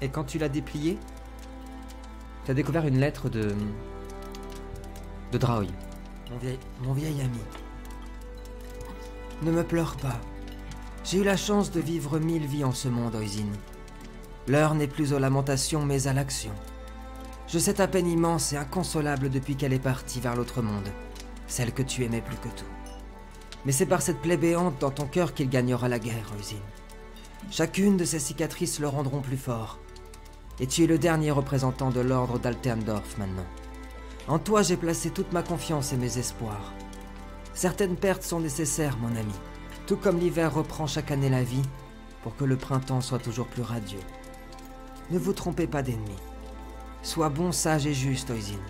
et 0.00 0.08
quand 0.08 0.24
tu 0.24 0.38
l'as 0.38 0.48
déplié, 0.48 0.96
tu 2.44 2.52
as 2.52 2.54
découvert 2.54 2.86
une 2.86 2.98
lettre 2.98 3.28
de. 3.28 3.54
De 5.32 5.38
vieil, 6.40 6.58
mon 6.82 6.92
vieil 6.92 7.20
ami. 7.20 7.40
Ne 9.42 9.50
me 9.50 9.62
pleure 9.62 9.96
pas. 9.96 10.18
J'ai 11.04 11.18
eu 11.18 11.24
la 11.24 11.36
chance 11.36 11.70
de 11.70 11.80
vivre 11.80 12.18
mille 12.18 12.46
vies 12.46 12.64
en 12.64 12.72
ce 12.72 12.88
monde, 12.88 13.14
Oisin. 13.14 13.46
L'heure 14.46 14.74
n'est 14.74 14.88
plus 14.88 15.12
aux 15.12 15.18
lamentations, 15.18 15.84
mais 15.84 16.06
à 16.06 16.12
l'action. 16.12 16.52
Je 17.46 17.58
sais 17.58 17.74
ta 17.74 17.88
peine 17.88 18.06
immense 18.06 18.52
et 18.52 18.56
inconsolable 18.56 19.28
depuis 19.30 19.56
qu'elle 19.56 19.72
est 19.72 19.78
partie 19.78 20.20
vers 20.20 20.34
l'autre 20.34 20.62
monde, 20.62 20.88
celle 21.46 21.72
que 21.72 21.82
tu 21.82 22.04
aimais 22.04 22.22
plus 22.22 22.36
que 22.36 22.48
tout. 22.48 22.64
Mais 23.64 23.72
c'est 23.72 23.86
par 23.86 24.02
cette 24.02 24.20
plaie 24.20 24.36
béante 24.36 24.78
dans 24.80 24.90
ton 24.90 25.06
cœur 25.06 25.34
qu'il 25.34 25.50
gagnera 25.50 25.88
la 25.88 25.98
guerre, 25.98 26.32
Oisin. 26.36 26.56
Chacune 27.50 27.96
de 27.96 28.04
ces 28.04 28.18
cicatrices 28.18 28.80
le 28.80 28.88
rendront 28.88 29.20
plus 29.20 29.36
fort. 29.36 29.78
Et 30.60 30.66
tu 30.66 30.84
es 30.84 30.86
le 30.86 30.98
dernier 30.98 31.30
représentant 31.30 31.90
de 31.90 32.00
l'ordre 32.00 32.38
d'Alterndorf 32.38 33.18
maintenant. 33.18 33.46
En 34.28 34.38
toi, 34.38 34.60
j'ai 34.60 34.76
placé 34.76 35.08
toute 35.08 35.32
ma 35.32 35.42
confiance 35.42 35.94
et 35.94 35.96
mes 35.96 36.18
espoirs. 36.18 36.74
Certaines 37.54 37.96
pertes 37.96 38.22
sont 38.22 38.40
nécessaires, 38.40 38.98
mon 38.98 39.16
ami, 39.16 39.32
tout 39.86 39.96
comme 39.96 40.18
l'hiver 40.18 40.52
reprend 40.52 40.86
chaque 40.86 41.10
année 41.10 41.30
la 41.30 41.42
vie 41.42 41.62
pour 42.22 42.36
que 42.36 42.44
le 42.44 42.58
printemps 42.58 43.00
soit 43.00 43.18
toujours 43.18 43.46
plus 43.46 43.62
radieux. 43.62 44.02
Ne 45.10 45.18
vous 45.18 45.32
trompez 45.32 45.66
pas 45.66 45.82
d'ennemi. 45.82 46.16
Sois 47.02 47.30
bon, 47.30 47.52
sage 47.52 47.86
et 47.86 47.94
juste, 47.94 48.28
Oisin. 48.28 48.60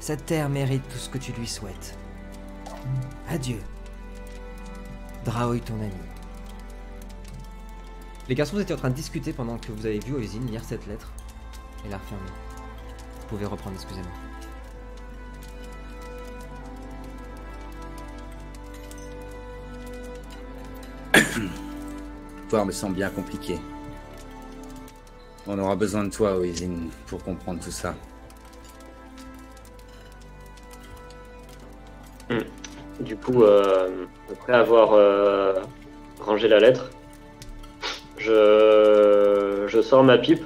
Cette 0.00 0.26
terre 0.26 0.48
mérite 0.48 0.82
tout 0.88 0.98
ce 0.98 1.08
que 1.08 1.18
tu 1.18 1.30
lui 1.32 1.46
souhaites. 1.46 1.96
Adieu. 3.28 3.60
Draoy, 5.24 5.60
ton 5.60 5.74
ami. 5.74 5.92
Les 8.28 8.34
garçons, 8.34 8.58
étiez 8.58 8.74
en 8.74 8.78
train 8.78 8.90
de 8.90 8.94
discuter 8.94 9.32
pendant 9.32 9.58
que 9.58 9.70
vous 9.70 9.86
avez 9.86 10.00
vu 10.00 10.14
Oisin 10.14 10.40
lire 10.40 10.64
cette 10.64 10.88
lettre 10.88 11.12
et 11.84 11.88
la 11.88 11.98
refermer. 11.98 12.30
Vous 13.20 13.26
pouvez 13.28 13.46
reprendre, 13.46 13.76
excusez-moi. 13.76 14.25
L'histoire 22.46 22.64
me 22.64 22.70
semble 22.70 22.94
bien 22.94 23.10
compliquée. 23.10 23.58
On 25.48 25.58
aura 25.58 25.74
besoin 25.74 26.04
de 26.04 26.10
toi, 26.10 26.38
Oisin, 26.38 26.74
pour 27.08 27.20
comprendre 27.24 27.58
tout 27.58 27.72
ça. 27.72 27.92
Du 33.00 33.16
coup, 33.16 33.42
euh, 33.42 34.04
après 34.32 34.52
avoir 34.52 34.92
euh, 34.92 35.54
rangé 36.20 36.46
la 36.46 36.60
lettre, 36.60 36.88
je, 38.16 39.64
je 39.66 39.82
sors 39.82 40.04
ma 40.04 40.16
pipe, 40.16 40.44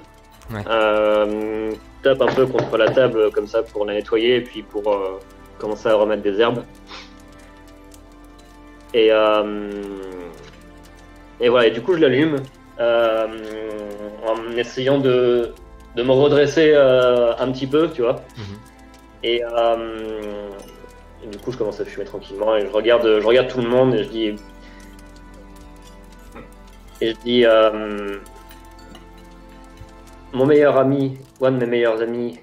Ouais. 0.50 0.64
euh, 0.68 1.70
tape 2.02 2.22
un 2.22 2.32
peu 2.32 2.46
contre 2.46 2.78
la 2.78 2.88
table 2.90 3.30
comme 3.30 3.46
ça 3.46 3.62
pour 3.62 3.84
la 3.84 3.92
nettoyer 3.92 4.36
et 4.36 4.40
puis 4.40 4.62
pour 4.62 4.90
euh, 4.90 5.18
commencer 5.58 5.88
à 5.90 5.94
remettre 5.96 6.22
des 6.22 6.40
herbes. 6.40 6.64
Et, 8.94 9.12
euh, 9.12 9.82
et 11.40 11.48
voilà, 11.48 11.66
et 11.66 11.70
du 11.70 11.80
coup 11.80 11.94
je 11.94 12.00
l'allume 12.00 12.36
euh, 12.80 13.26
en 14.26 14.56
essayant 14.56 14.98
de, 14.98 15.52
de 15.94 16.02
me 16.02 16.12
redresser 16.12 16.72
euh, 16.74 17.34
un 17.38 17.52
petit 17.52 17.66
peu, 17.66 17.90
tu 17.90 18.00
vois. 18.00 18.16
Mhm. 18.36 18.58
Et, 19.22 19.44
euh, 19.44 20.48
et 21.22 21.26
du 21.26 21.36
coup, 21.36 21.52
je 21.52 21.58
commence 21.58 21.78
à 21.78 21.84
fumer 21.84 22.06
tranquillement 22.06 22.56
et 22.56 22.62
je 22.62 22.72
regarde, 22.72 23.20
je 23.20 23.26
regarde 23.26 23.48
tout 23.48 23.60
le 23.60 23.68
monde 23.68 23.94
et 23.94 24.04
je 24.04 24.08
dis, 24.08 24.34
et 27.02 27.10
je 27.10 27.16
dis, 27.22 27.44
mon 30.32 30.46
meilleur 30.46 30.78
ami, 30.78 31.18
ou 31.38 31.46
un 31.46 31.52
de 31.52 31.58
mes 31.58 31.66
meilleurs 31.66 32.00
amis, 32.00 32.40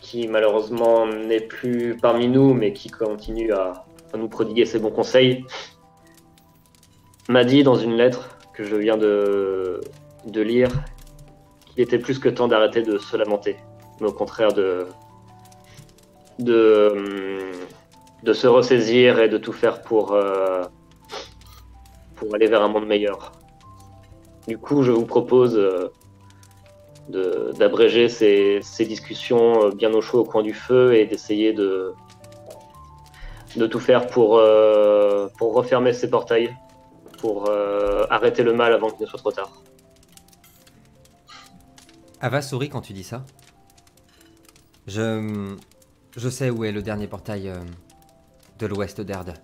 qui 0.00 0.26
malheureusement 0.26 1.06
n'est 1.06 1.40
plus 1.40 1.98
parmi 2.00 2.28
nous, 2.28 2.54
mais 2.54 2.72
qui 2.72 2.88
continue 2.88 3.52
à, 3.52 3.84
à 4.14 4.16
nous 4.16 4.28
prodiguer 4.28 4.64
ses 4.64 4.78
bons 4.78 4.90
conseils, 4.90 5.44
m'a 7.28 7.44
dit 7.44 7.62
dans 7.62 7.74
une 7.74 7.94
lettre 7.96 8.38
que 8.52 8.64
je 8.64 8.76
viens 8.76 8.96
de, 8.96 9.80
de 10.26 10.40
lire 10.40 10.68
qu'il 11.66 11.82
était 11.82 11.98
plus 11.98 12.18
que 12.18 12.28
temps 12.28 12.48
d'arrêter 12.48 12.82
de 12.82 12.98
se 12.98 13.16
lamenter, 13.16 13.56
mais 14.00 14.06
au 14.08 14.12
contraire 14.12 14.52
de, 14.52 14.86
de, 16.38 17.52
de 18.22 18.32
se 18.32 18.46
ressaisir 18.46 19.18
et 19.20 19.28
de 19.28 19.38
tout 19.38 19.52
faire 19.52 19.82
pour, 19.82 20.12
euh, 20.12 20.62
pour 22.14 22.34
aller 22.34 22.46
vers 22.46 22.62
un 22.62 22.68
monde 22.68 22.86
meilleur. 22.86 23.32
Du 24.46 24.58
coup, 24.58 24.82
je 24.82 24.92
vous 24.92 25.06
propose 25.06 25.56
euh, 25.56 27.52
d'abréger 27.58 28.08
ces, 28.08 28.60
ces 28.62 28.84
discussions 28.84 29.64
euh, 29.64 29.70
bien 29.70 29.92
au 29.92 30.00
chaud 30.00 30.20
au 30.20 30.24
coin 30.24 30.42
du 30.42 30.54
feu 30.54 30.94
et 30.94 31.04
d'essayer 31.06 31.52
de, 31.52 31.92
de 33.56 33.66
tout 33.66 33.80
faire 33.80 34.06
pour, 34.06 34.40
pour 35.38 35.54
refermer 35.54 35.92
ces 35.92 36.08
portails, 36.08 36.54
pour 37.16 37.48
euh, 37.48 38.06
arrêter 38.10 38.42
le 38.42 38.52
mal 38.52 38.72
avant 38.72 38.90
qu'il 38.90 39.02
ne 39.02 39.06
soit 39.06 39.18
trop 39.18 39.32
tard. 39.32 39.52
Ava 42.20 42.42
sourit 42.42 42.68
quand 42.68 42.80
tu 42.80 42.92
dis 42.92 43.04
ça. 43.04 43.24
Je. 44.86 45.56
Je 46.16 46.30
sais 46.30 46.48
où 46.48 46.64
est 46.64 46.72
le 46.72 46.80
dernier 46.80 47.08
portail 47.08 47.50
euh, 47.50 47.58
de 48.58 48.66
l'ouest 48.66 49.02
d'Erde. 49.02 49.34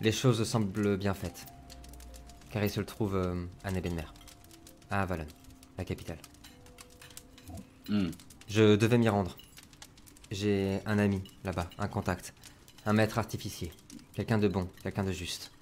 Les 0.00 0.10
choses 0.10 0.42
semblent 0.42 0.96
bien 0.96 1.14
faites. 1.14 1.46
Car 2.50 2.64
il 2.64 2.70
se 2.70 2.80
trouve 2.80 3.14
euh, 3.14 3.44
à 3.62 3.70
Nebenmer, 3.70 4.06
à 4.90 5.02
Avalon, 5.02 5.26
la 5.78 5.84
capitale. 5.84 6.18
Hmm. 7.88 8.10
Je 8.48 8.74
devais 8.74 8.98
m'y 8.98 9.08
rendre. 9.08 9.36
J'ai 10.32 10.80
un 10.84 10.98
ami 10.98 11.22
là-bas, 11.44 11.70
un 11.78 11.86
contact, 11.86 12.34
un 12.84 12.92
maître 12.92 13.18
artificier, 13.18 13.72
quelqu'un 14.14 14.38
de 14.38 14.48
bon, 14.48 14.68
quelqu'un 14.82 15.04
de 15.04 15.12
juste. 15.12 15.52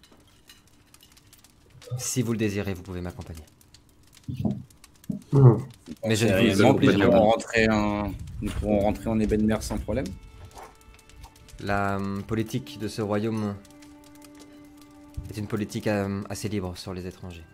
Si 1.96 2.22
vous 2.22 2.32
le 2.32 2.38
désirez, 2.38 2.74
vous 2.74 2.82
pouvez 2.82 3.00
m'accompagner. 3.00 3.42
Mais 6.04 6.16
je 6.16 6.26
ne 6.26 6.32
vous 6.32 6.36
réellement 6.36 6.74
que 6.74 6.86
nous 6.86 7.10
pourrons 7.10 7.30
rentrer 7.30 7.68
en, 7.70 8.12
nous 8.42 8.52
pourrons 8.52 8.78
rentrer 8.80 9.08
en 9.08 9.18
Ebenmer 9.18 9.56
sans 9.60 9.78
problème. 9.78 10.06
La 11.60 11.96
hum, 11.96 12.22
politique 12.22 12.78
de 12.80 12.88
ce 12.88 13.02
royaume 13.02 13.54
est 15.30 15.36
une 15.36 15.46
politique 15.46 15.86
euh, 15.86 16.22
assez 16.28 16.48
libre 16.48 16.76
sur 16.76 16.94
les 16.94 17.06
étrangers. 17.06 17.44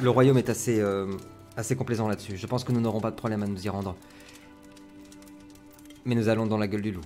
Le 0.00 0.10
royaume 0.10 0.38
est 0.38 0.48
assez, 0.48 0.80
euh, 0.80 1.16
assez 1.56 1.76
complaisant 1.76 2.08
là-dessus. 2.08 2.36
Je 2.36 2.46
pense 2.46 2.64
que 2.64 2.72
nous 2.72 2.80
n'aurons 2.80 3.00
pas 3.00 3.10
de 3.10 3.16
problème 3.16 3.42
à 3.42 3.46
nous 3.46 3.64
y 3.64 3.68
rendre. 3.68 3.96
Mais 6.04 6.14
nous 6.14 6.28
allons 6.28 6.46
dans 6.46 6.58
la 6.58 6.68
gueule 6.68 6.82
du 6.82 6.92
loup. 6.92 7.04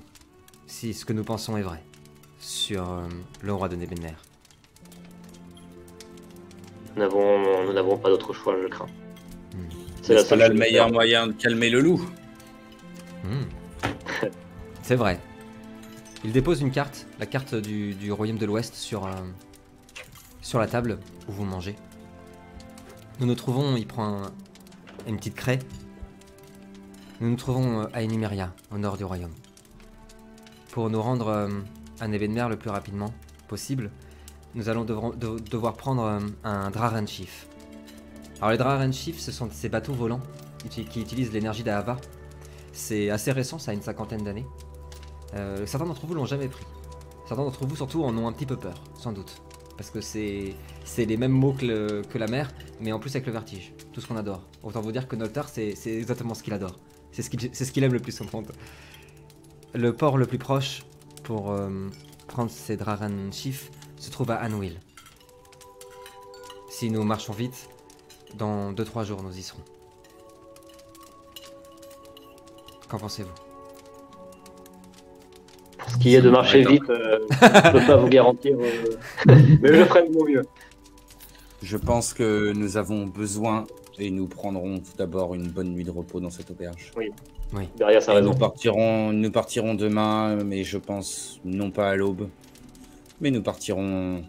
Si 0.66 0.94
ce 0.94 1.05
que 1.05 1.12
nous 1.12 1.24
pensons 1.24 1.57
est 1.57 1.62
vrai. 1.62 1.83
Sur 2.38 2.90
euh, 2.90 3.09
le 3.42 3.52
roi 3.55 3.68
de 3.68 3.76
Nebenmer. 3.76 4.14
Nous 6.96 7.02
n'avons 7.02 7.64
nous 7.66 7.72
n'avons 7.72 7.96
pas 7.98 8.09
d'autre 8.09 8.32
choix, 8.32 8.56
je 8.62 8.68
crains. 8.68 8.87
Hmm. 9.54 9.59
C'est 10.02 10.14
la 10.14 10.20
C'est 10.20 10.28
seule 10.28 10.38
là 10.38 10.48
le 10.48 10.54
meilleur 10.54 10.87
faire. 10.87 10.92
moyen 10.94 11.26
de 11.26 11.32
calmer 11.32 11.68
le 11.70 11.80
loup. 11.80 12.00
Hmm. 13.24 13.44
C'est 14.82 14.96
vrai. 14.96 15.20
Il 16.24 16.32
dépose 16.32 16.61
une 16.62 16.70
carte, 16.70 17.06
la 17.20 17.26
carte 17.26 17.54
du, 17.54 17.94
du 17.94 18.11
royaume 18.12 18.38
de 18.38 18.46
l'Ouest, 18.46 18.74
sur, 18.74 19.06
euh, 19.06 19.11
sur 20.40 20.59
la 20.59 20.66
table 20.66 20.98
où 21.28 21.32
vous 21.32 21.44
mangez. 21.44 21.76
Nous 23.20 23.26
nous 23.26 23.35
trouvons, 23.35 23.76
il 23.76 23.87
prend 23.87 24.24
un- 24.24 24.32
une 25.06 25.16
petite 25.18 25.35
craie. 25.37 25.59
Nous 27.20 27.28
nous 27.30 27.37
trouvons 27.37 27.82
euh, 27.82 27.87
à 27.92 28.02
Enumeria, 28.02 28.52
au 28.72 28.78
nord 28.78 28.96
du 28.96 29.04
royaume. 29.04 29.32
Pour 30.72 30.90
nous 30.90 31.00
rendre 31.00 31.28
euh, 31.28 31.48
à 32.00 32.09
Nebenmer 32.09 32.46
le 32.48 32.56
plus 32.56 32.70
rapidement 32.70 33.12
possible, 33.48 33.90
nous 34.56 34.70
allons 34.70 34.84
devoir 34.84 35.74
prendre 35.74 36.02
euh, 36.02 36.18
un 36.42 36.70
Draren 36.70 37.06
Chief. 37.06 37.46
Alors 38.38 38.50
les 38.50 38.58
Draren 38.58 38.92
Chief, 38.92 39.18
ce 39.18 39.30
sont 39.30 39.48
ces 39.52 39.68
bateaux 39.68 39.92
volants 39.92 40.22
qui, 40.70 40.80
utilisent 41.00 41.32
l'énergie 41.32 41.62
d'Ahava. 41.62 41.98
C'est 42.72 43.10
assez 43.10 43.32
récent, 43.32 43.58
ça 43.58 43.70
a 43.70 43.74
une 43.74 43.82
cinquantaine 43.82 44.24
d'années. 44.24 44.46
Euh, 45.34 45.66
certains 45.66 45.86
d'entre 45.86 46.06
vous 46.06 46.14
l'ont 46.14 46.24
jamais 46.24 46.48
pris. 46.48 46.64
Certains 47.28 47.44
d'entre 47.44 47.66
vous 47.66 47.76
surtout 47.76 48.02
en 48.02 48.16
ont 48.16 48.26
un 48.26 48.32
petit 48.32 48.46
peu 48.46 48.56
peur, 48.56 48.82
sans 48.98 49.12
doute. 49.12 49.42
Parce 49.76 49.90
que 49.90 50.00
c'est 50.00 50.54
les 50.96 51.16
mêmes 51.18 51.32
mots 51.32 51.52
que, 51.52 52.18
la 52.18 52.26
mer, 52.26 52.50
mais 52.80 52.92
en 52.92 52.98
plus 52.98 53.10
avec 53.10 53.26
le 53.26 53.32
vertige. 53.32 53.74
Tout 53.92 54.00
ce 54.00 54.06
qu'on 54.06 54.16
adore. 54.16 54.42
Autant 54.62 54.80
vous 54.80 54.92
dire 54.92 55.06
que 55.06 55.16
Noltar, 55.16 55.48
c'est 55.50 55.74
exactement 55.86 56.32
ce 56.34 56.42
qu'il 56.42 56.54
adore. 56.54 56.78
C'est 57.12 57.22
ce 57.22 57.30
qu'il 57.30 57.54
ce 57.54 57.70
qu'il 57.70 57.84
aime 57.84 57.92
le 57.92 58.00
plus 58.00 58.18
au 58.22 58.24
monde. 58.32 58.52
Le 59.74 59.92
port 59.92 60.16
le 60.16 60.26
plus 60.26 60.38
proche 60.38 60.84
pour 61.24 61.50
euh, 61.50 61.88
prendre 62.26 62.50
ces 62.50 62.76
Draran 62.76 63.30
se 63.96 64.11
trouve 64.11 64.30
à 64.30 64.42
Anwil. 64.44 64.80
Si 66.68 66.90
nous 66.90 67.02
marchons 67.04 67.32
vite, 67.32 67.68
dans 68.37 68.72
2-3 68.72 69.04
jours 69.04 69.22
nous 69.22 69.37
y 69.37 69.42
serons. 69.42 69.62
Qu'en 72.88 72.98
pensez-vous? 72.98 73.30
Ce 75.88 75.96
qui 75.98 76.14
est 76.14 76.20
de 76.20 76.30
marcher 76.30 76.64
vite, 76.64 76.88
euh, 76.90 77.18
je 77.30 77.72
peux 77.72 77.87
pas 77.87 77.96
vous 77.96 78.09
garantir. 78.09 78.56
euh, 78.61 78.96
mais 79.26 79.74
je 79.74 79.85
ferai 79.85 80.06
de 80.09 80.12
mon 80.12 80.24
mieux. 80.24 80.42
Je 81.62 81.76
pense 81.76 82.12
que 82.12 82.52
nous 82.52 82.76
avons 82.76 83.06
besoin 83.06 83.64
et 83.98 84.11
nous 84.11 84.26
prendrons 84.26 84.78
tout 84.78 84.96
d'abord 84.98 85.35
une 85.35 85.48
bonne 85.48 85.70
nuit 85.70 85.85
de 85.85 85.90
repos 85.90 86.20
dans 86.20 86.30
cette 86.30 86.50
auberge. 86.50 86.92
Derrière, 87.76 88.02
ça 88.02 88.12
raison. 88.12 88.30
nous 88.30 88.37
partirons, 88.37 89.12
nous 89.12 89.30
partirons 89.30 89.74
demain, 89.74 90.37
mais 90.44 90.64
je 90.64 90.78
pense 90.78 91.40
non 91.44 91.70
pas 91.70 91.90
à 91.90 91.96
l'aube, 91.96 92.28
mais 93.20 93.31
nous 93.31 93.42
partirons 93.42 94.22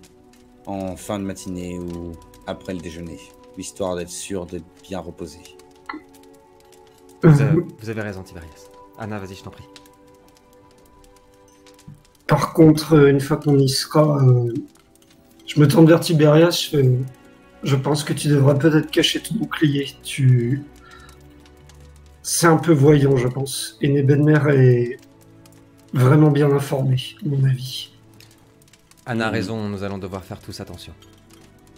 en 0.66 0.96
fin 0.96 1.20
de 1.20 1.24
matinée 1.24 1.78
ou 1.80 2.12
après 2.46 2.74
le 2.74 2.80
déjeuner, 2.80 3.20
histoire 3.58 3.96
d'être 3.96 4.10
sûr 4.10 4.46
d'être 4.46 4.66
bien 4.84 5.00
reposé. 5.00 5.40
vous 7.24 7.30
Euh, 7.42 7.50
avez, 7.50 7.62
vous 7.80 7.90
avez 7.90 8.02
raison, 8.02 8.24
Tiberias. 8.24 8.70
Anna, 8.98 9.20
vas-y, 9.20 9.36
je 9.36 9.44
t'en 9.44 9.52
prie. 9.52 9.66
Par 12.28 12.54
contre, 12.54 12.94
euh, 12.94 13.10
une 13.10 13.20
fois 13.22 13.38
qu'on 13.38 13.58
y 13.58 13.70
sera, 13.70 14.18
euh, 14.24 14.54
je 15.46 15.60
me 15.60 15.68
tourne 15.68 15.86
vers 15.88 16.00
Tiberias. 16.00 16.72
Je 17.64 17.76
pense 17.76 18.04
que 18.04 18.14
tu 18.14 18.28
devrais 18.28 18.58
peut-être 18.58 18.92
cacher 18.92 19.22
ton 19.22 19.36
bouclier. 19.36 19.88
Tu, 20.04 20.64
c'est 22.22 22.48
un 22.48 22.58
peu 22.58 22.72
voyant, 22.74 23.18
je 23.18 23.28
pense. 23.28 23.78
Et 23.82 23.90
Nebenmer 23.90 24.40
est 24.54 24.98
vraiment 25.94 26.30
bien 26.32 26.52
informé, 26.52 26.98
à 27.26 27.28
mon 27.30 27.44
avis. 27.46 27.92
Anna 29.08 29.28
a 29.28 29.30
Mhm. 29.30 29.34
raison, 29.34 29.70
nous 29.70 29.84
allons 29.84 29.98
devoir 29.98 30.24
faire 30.24 30.40
tous 30.40 30.60
attention. 30.60 30.94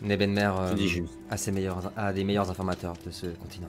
Nebenmer 0.02 0.52
euh, 0.60 0.76
a, 1.30 1.38
ses 1.38 1.52
meilleurs, 1.52 1.92
a 1.96 2.12
des 2.12 2.24
meilleurs 2.24 2.50
informateurs 2.50 2.96
de 3.06 3.12
ce 3.12 3.28
continent. 3.28 3.68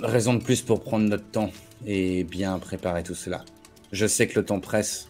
Raison 0.00 0.34
de 0.34 0.42
plus 0.42 0.62
pour 0.62 0.80
prendre 0.82 1.06
notre 1.06 1.26
temps 1.30 1.50
et 1.84 2.24
bien 2.24 2.58
préparer 2.58 3.02
tout 3.02 3.14
cela. 3.14 3.44
Je 3.92 4.06
sais 4.06 4.26
que 4.26 4.38
le 4.38 4.46
temps 4.46 4.60
presse, 4.60 5.08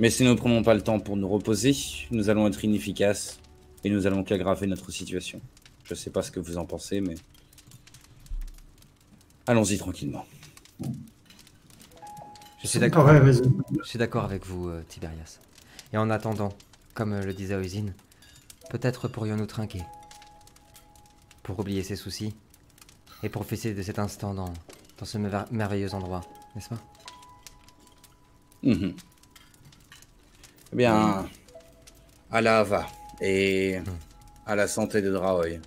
mais 0.00 0.08
si 0.08 0.22
nous 0.24 0.30
ne 0.30 0.34
prenons 0.36 0.62
pas 0.62 0.72
le 0.74 0.80
temps 0.80 0.98
pour 0.98 1.16
nous 1.16 1.28
reposer, 1.28 1.76
nous 2.10 2.30
allons 2.30 2.46
être 2.46 2.64
inefficaces 2.64 3.38
et 3.84 3.90
nous 3.90 4.06
allons 4.06 4.22
qu'aggraver 4.24 4.66
notre 4.66 4.90
situation. 4.90 5.40
Je 5.84 5.94
sais 5.94 6.10
pas 6.10 6.22
ce 6.22 6.30
que 6.30 6.40
vous 6.40 6.56
en 6.56 6.64
pensez, 6.64 7.00
mais 7.02 7.16
allons-y 9.46 9.76
tranquillement. 9.76 10.24
Suis 12.64 12.78
d'accord. 12.78 13.10
Je 13.12 13.82
suis 13.84 13.98
d'accord 13.98 14.24
avec 14.24 14.46
vous, 14.46 14.68
euh, 14.68 14.82
Tiberias. 14.88 15.40
Et 15.92 15.98
en 15.98 16.10
attendant, 16.10 16.52
comme 16.94 17.18
le 17.18 17.34
disait 17.34 17.54
Oisin, 17.54 17.86
peut-être 18.70 19.08
pourrions-nous 19.08 19.46
trinquer. 19.46 19.82
Pour 21.42 21.58
oublier 21.58 21.82
ses 21.82 21.96
soucis 21.96 22.34
et 23.22 23.28
profiter 23.28 23.74
de 23.74 23.82
cet 23.82 23.98
instant 23.98 24.32
dans, 24.34 24.52
dans 24.98 25.04
ce 25.04 25.18
mer- 25.18 25.46
merveilleux 25.50 25.92
endroit, 25.94 26.22
n'est-ce 26.54 26.68
pas? 26.68 26.78
Mhm. 28.62 28.94
Eh 30.72 30.76
bien, 30.76 31.26
à 32.30 32.40
la 32.40 32.60
Hava 32.60 32.86
et 33.20 33.80
à 34.46 34.56
la 34.56 34.66
santé 34.68 35.02
de 35.02 35.10
Draoy. 35.12 35.60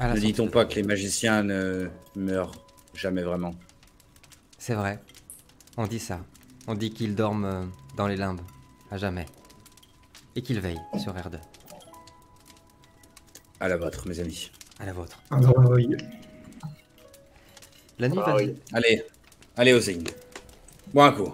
Ne 0.00 0.18
dit-on 0.18 0.48
pas 0.48 0.64
que 0.64 0.74
les 0.76 0.82
magiciens 0.82 1.42
ne 1.42 1.90
meurent 2.16 2.54
jamais 2.94 3.22
vraiment? 3.22 3.54
C'est 4.58 4.74
vrai. 4.74 5.00
On 5.76 5.86
dit 5.86 5.98
ça. 6.00 6.20
On 6.66 6.74
dit 6.74 6.90
qu'ils 6.92 7.14
dorment 7.14 7.44
euh, 7.44 7.64
dans 7.96 8.06
les 8.06 8.16
limbes, 8.16 8.40
à 8.90 8.96
jamais. 8.96 9.26
Et 10.36 10.42
qu'ils 10.42 10.60
veillent 10.60 10.80
sur 10.98 11.16
Erde. 11.16 11.40
À 13.60 13.68
la 13.68 13.76
vôtre, 13.76 14.06
mes 14.08 14.18
amis. 14.20 14.50
À 14.80 14.86
la 14.86 14.92
vôtre. 14.92 15.18
Ah, 15.30 15.38
oui. 15.70 15.88
La 17.98 18.08
nuit 18.08 18.18
Ah 18.24 18.30
va 18.30 18.36
oui. 18.36 18.54
Allez, 18.72 19.04
allez 19.56 19.72
aux 19.72 19.80
signes. 19.80 20.08
Bois 20.92 21.06
un 21.06 21.12
coup. 21.12 21.32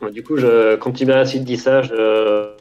Bon, 0.00 0.10
Du 0.10 0.22
coup, 0.22 0.36
je, 0.36 0.76
quand 0.76 0.92
Tiberias 0.92 1.32
il 1.34 1.44
dit 1.44 1.58
ça, 1.58 1.82
je, 1.82 2.52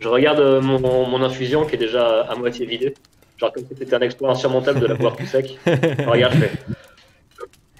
je 0.00 0.08
regarde 0.08 0.40
euh, 0.40 0.60
mon, 0.60 1.06
mon 1.06 1.22
infusion 1.22 1.66
qui 1.66 1.74
est 1.74 1.78
déjà 1.78 2.22
à 2.22 2.34
moitié 2.34 2.66
vidée. 2.66 2.94
Genre 3.36 3.52
comme 3.52 3.64
si 3.66 3.76
c'était 3.78 3.94
un 3.94 4.00
exploit 4.00 4.30
insurmontable 4.30 4.80
de 4.80 4.86
la 4.86 4.94
boire 4.94 5.14
tout 5.16 5.26
sec. 5.26 5.58
Je 5.66 6.08
regarde, 6.08 6.34
je 6.34 6.38
fais. 6.40 6.50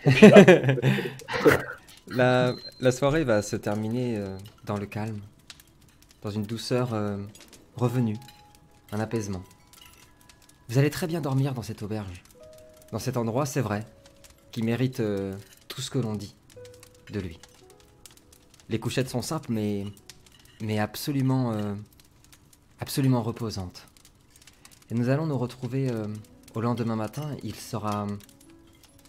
La, 2.09 2.57
soirée 2.90 3.25
va 3.25 3.42
se 3.42 3.57
terminer 3.57 4.16
euh, 4.16 4.35
dans 4.64 4.79
le 4.79 4.87
calme, 4.87 5.21
dans 6.23 6.31
une 6.31 6.44
douceur 6.44 6.94
euh, 6.94 7.18
revenue, 7.77 8.16
un 8.92 9.01
apaisement. 9.01 9.42
Vous 10.68 10.79
allez 10.79 10.90
très 10.90 11.07
bien 11.07 11.21
dormir 11.21 11.53
dans 11.55 11.62
cette 11.62 11.83
auberge, 11.83 12.23
dans 12.92 12.99
cet 12.99 13.16
endroit, 13.16 13.47
c'est 13.47 13.61
vrai, 13.61 13.87
qui 14.53 14.62
mérite 14.62 15.01
euh, 15.01 15.35
tout 15.68 15.81
ce 15.81 15.90
que 15.90 15.99
l'on 15.99 16.14
dit 16.14 16.35
de 17.12 17.21
lui. 17.21 17.38
Les 18.68 18.81
couchettes 18.81 19.11
sont 19.11 19.23
simples, 19.23 19.51
mais, 19.51 19.85
mais 20.61 20.79
absolument, 20.79 21.55
absolument 22.81 23.23
reposantes. 23.23 23.87
Et 24.90 24.94
nous 24.94 25.09
allons 25.09 25.25
nous 25.25 25.38
retrouver 25.38 25.90
au 26.55 26.61
lendemain 26.61 26.94
matin. 26.94 27.35
Il 27.42 27.55
sera 27.55 28.07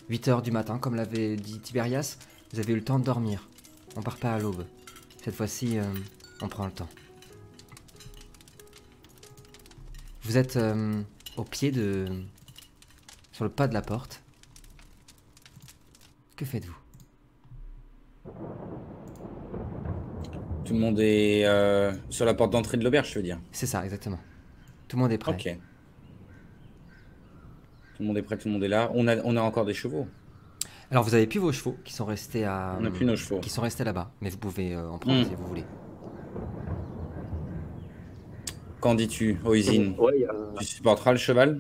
8 0.10 0.28
heures 0.28 0.41
du 0.41 0.52
matin, 0.52 0.80
comme 0.80 0.95
l'avait 0.95 1.36
dit 1.36 1.60
Tiberias. 1.60 2.17
Vous 2.52 2.60
avez 2.60 2.74
eu 2.74 2.76
le 2.76 2.84
temps 2.84 2.98
de 2.98 3.04
dormir. 3.04 3.48
On 3.95 4.02
part 4.02 4.17
pas 4.17 4.34
à 4.34 4.39
l'aube. 4.39 4.65
Cette 5.24 5.36
fois-ci, 5.36 5.78
euh, 5.78 5.84
on 6.41 6.48
prend 6.48 6.65
le 6.65 6.72
temps. 6.72 6.89
Vous 10.24 10.38
êtes 10.38 10.58
euh, 10.58 11.02
au 11.38 11.43
pied 11.43 11.72
de... 11.72 12.08
sur 13.32 13.43
le 13.43 13.52
pas 13.52 13.67
de 13.67 13.74
la 13.74 13.82
porte. 13.82 14.22
Que 16.36 16.45
faites-vous? 16.45 16.78
Tout 20.65 20.74
le 20.74 20.80
monde 20.80 21.00
est 21.00 21.45
euh, 21.45 21.93
sur 22.10 22.26
la 22.26 22.34
porte 22.34 22.52
d'entrée 22.52 22.78
de 22.78 22.84
l'auberge, 22.84 23.10
je 23.10 23.15
veux 23.15 23.24
dire. 23.24 23.39
C'est 23.52 23.65
ça, 23.67 23.84
exactement. 23.84 24.19
Tout 24.88 24.98
le 24.98 25.04
monde 25.04 25.12
est 25.12 25.17
prêt. 25.17 25.34
Ok. 25.34 25.60
Tout 27.99 28.03
le 28.03 28.07
monde 28.07 28.17
est 28.17 28.21
prêt, 28.21 28.38
tout 28.38 28.47
le 28.47 28.53
monde 28.53 28.63
est 28.63 28.69
là. 28.69 28.89
On 28.93 29.09
a, 29.09 29.17
on 29.25 29.35
a 29.35 29.41
encore 29.41 29.65
des 29.65 29.73
chevaux. 29.73 30.07
Alors 30.89 31.03
vous 31.03 31.15
avez 31.15 31.27
plus 31.27 31.41
vos 31.41 31.51
chevaux 31.51 31.75
qui 31.83 31.91
sont 31.93 32.05
restés 32.05 32.45
à... 32.45 32.77
On 32.79 32.83
n'a 32.83 32.91
plus 32.91 33.05
nos 33.05 33.17
chevaux. 33.17 33.41
Qui 33.41 33.49
sont 33.49 33.62
restés 33.62 33.83
là-bas, 33.83 34.09
mais 34.21 34.29
vous 34.29 34.38
pouvez 34.38 34.73
euh, 34.73 34.88
en 34.89 34.97
prendre 34.99 35.19
Mm. 35.19 35.25
si 35.25 35.35
vous 35.35 35.45
voulez. 35.45 35.65
Qu'en 38.79 38.95
dis-tu, 38.95 39.38
Oisin 39.43 39.91
Ouais, 39.97 40.13
il 40.15 40.21
y 40.21 40.25
a- 40.25 40.33
Tu 40.59 40.63
supporteras 40.63 41.12
le 41.12 41.17
cheval? 41.17 41.59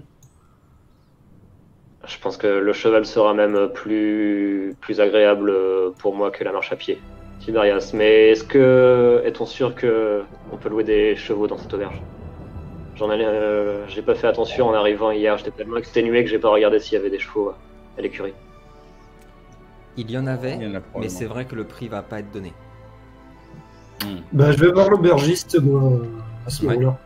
Je 2.07 2.17
pense 2.19 2.37
que 2.37 2.47
le 2.47 2.71
cheval 2.71 3.05
sera 3.05 3.33
même 3.33 3.67
plus, 3.73 4.73
plus 4.79 5.01
agréable 5.01 5.51
pour 5.97 6.15
moi 6.15 6.31
que 6.31 6.45
la 6.45 6.53
marche 6.53 6.71
à 6.71 6.77
pied. 6.77 6.99
Tiberias, 7.41 7.91
mais 7.93 8.29
est-ce 8.29 8.45
que 8.45 9.21
est-on 9.25 9.45
sûr 9.45 9.75
que 9.75 10.23
on 10.53 10.55
peut 10.57 10.69
louer 10.69 10.85
des 10.85 11.17
chevaux 11.17 11.47
dans 11.47 11.57
cette 11.57 11.73
auberge? 11.73 12.01
J'en 12.99 13.09
ai, 13.11 13.23
euh, 13.23 13.87
j'ai 13.87 14.01
pas 14.01 14.13
fait 14.13 14.27
attention 14.27 14.67
en 14.67 14.73
arrivant 14.73 15.11
hier. 15.11 15.37
J'étais 15.37 15.51
tellement 15.51 15.77
exténué 15.77 16.21
que 16.25 16.29
j'ai 16.29 16.37
pas 16.39 16.49
regardé 16.49 16.79
s'il 16.79 16.93
y 16.93 16.97
avait 16.97 17.09
des 17.09 17.19
chevaux 17.19 17.53
à 17.97 18.01
l'écurie. 18.01 18.33
Il 19.95 20.11
y 20.11 20.17
en 20.17 20.27
avait, 20.27 20.55
Il 20.55 20.63
y 20.63 20.67
en 20.67 20.75
a 20.75 20.81
mais 20.99 21.07
c'est 21.09 21.25
vrai 21.25 21.45
que 21.45 21.55
le 21.55 21.63
prix 21.63 21.87
va 21.87 22.01
pas 22.01 22.19
être 22.19 22.31
donné. 22.31 22.53
Hmm. 24.03 24.17
Bah, 24.33 24.51
je 24.51 24.57
vais 24.59 24.71
voir 24.71 24.89
l'aubergiste, 24.89 25.59
moi, 25.61 26.01
à 26.45 26.49
ce 26.49 26.65
Ouais. 26.65 26.75
moment-là. 26.75 26.97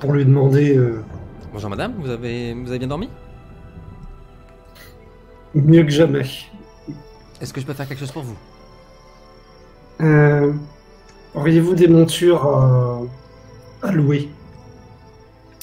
pour 0.00 0.12
lui 0.12 0.24
demander 0.24 0.76
euh, 0.76 1.02
Bonjour 1.52 1.70
madame, 1.70 1.94
vous 1.98 2.10
avez, 2.10 2.54
vous 2.54 2.68
avez 2.70 2.78
bien 2.78 2.88
dormi? 2.88 3.08
mieux 5.54 5.82
que 5.84 5.90
jamais. 5.90 6.24
Est-ce 7.40 7.52
que 7.52 7.60
je 7.60 7.66
peux 7.66 7.74
faire 7.74 7.86
quelque 7.86 7.98
chose 8.00 8.12
pour 8.12 8.22
vous? 8.22 8.36
Euh, 10.00 10.52
Auriez-vous 11.34 11.74
des 11.74 11.88
montures 11.88 12.46
à, 12.46 13.00
à 13.82 13.92
louer? 13.92 14.28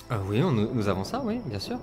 Ah 0.09 0.19
oui, 0.25 0.41
on- 0.43 0.51
nous, 0.51 0.87
avons 0.87 1.03
ça, 1.03 1.21
oui, 1.23 1.39
bien 1.45 1.59
sûr. 1.59 1.77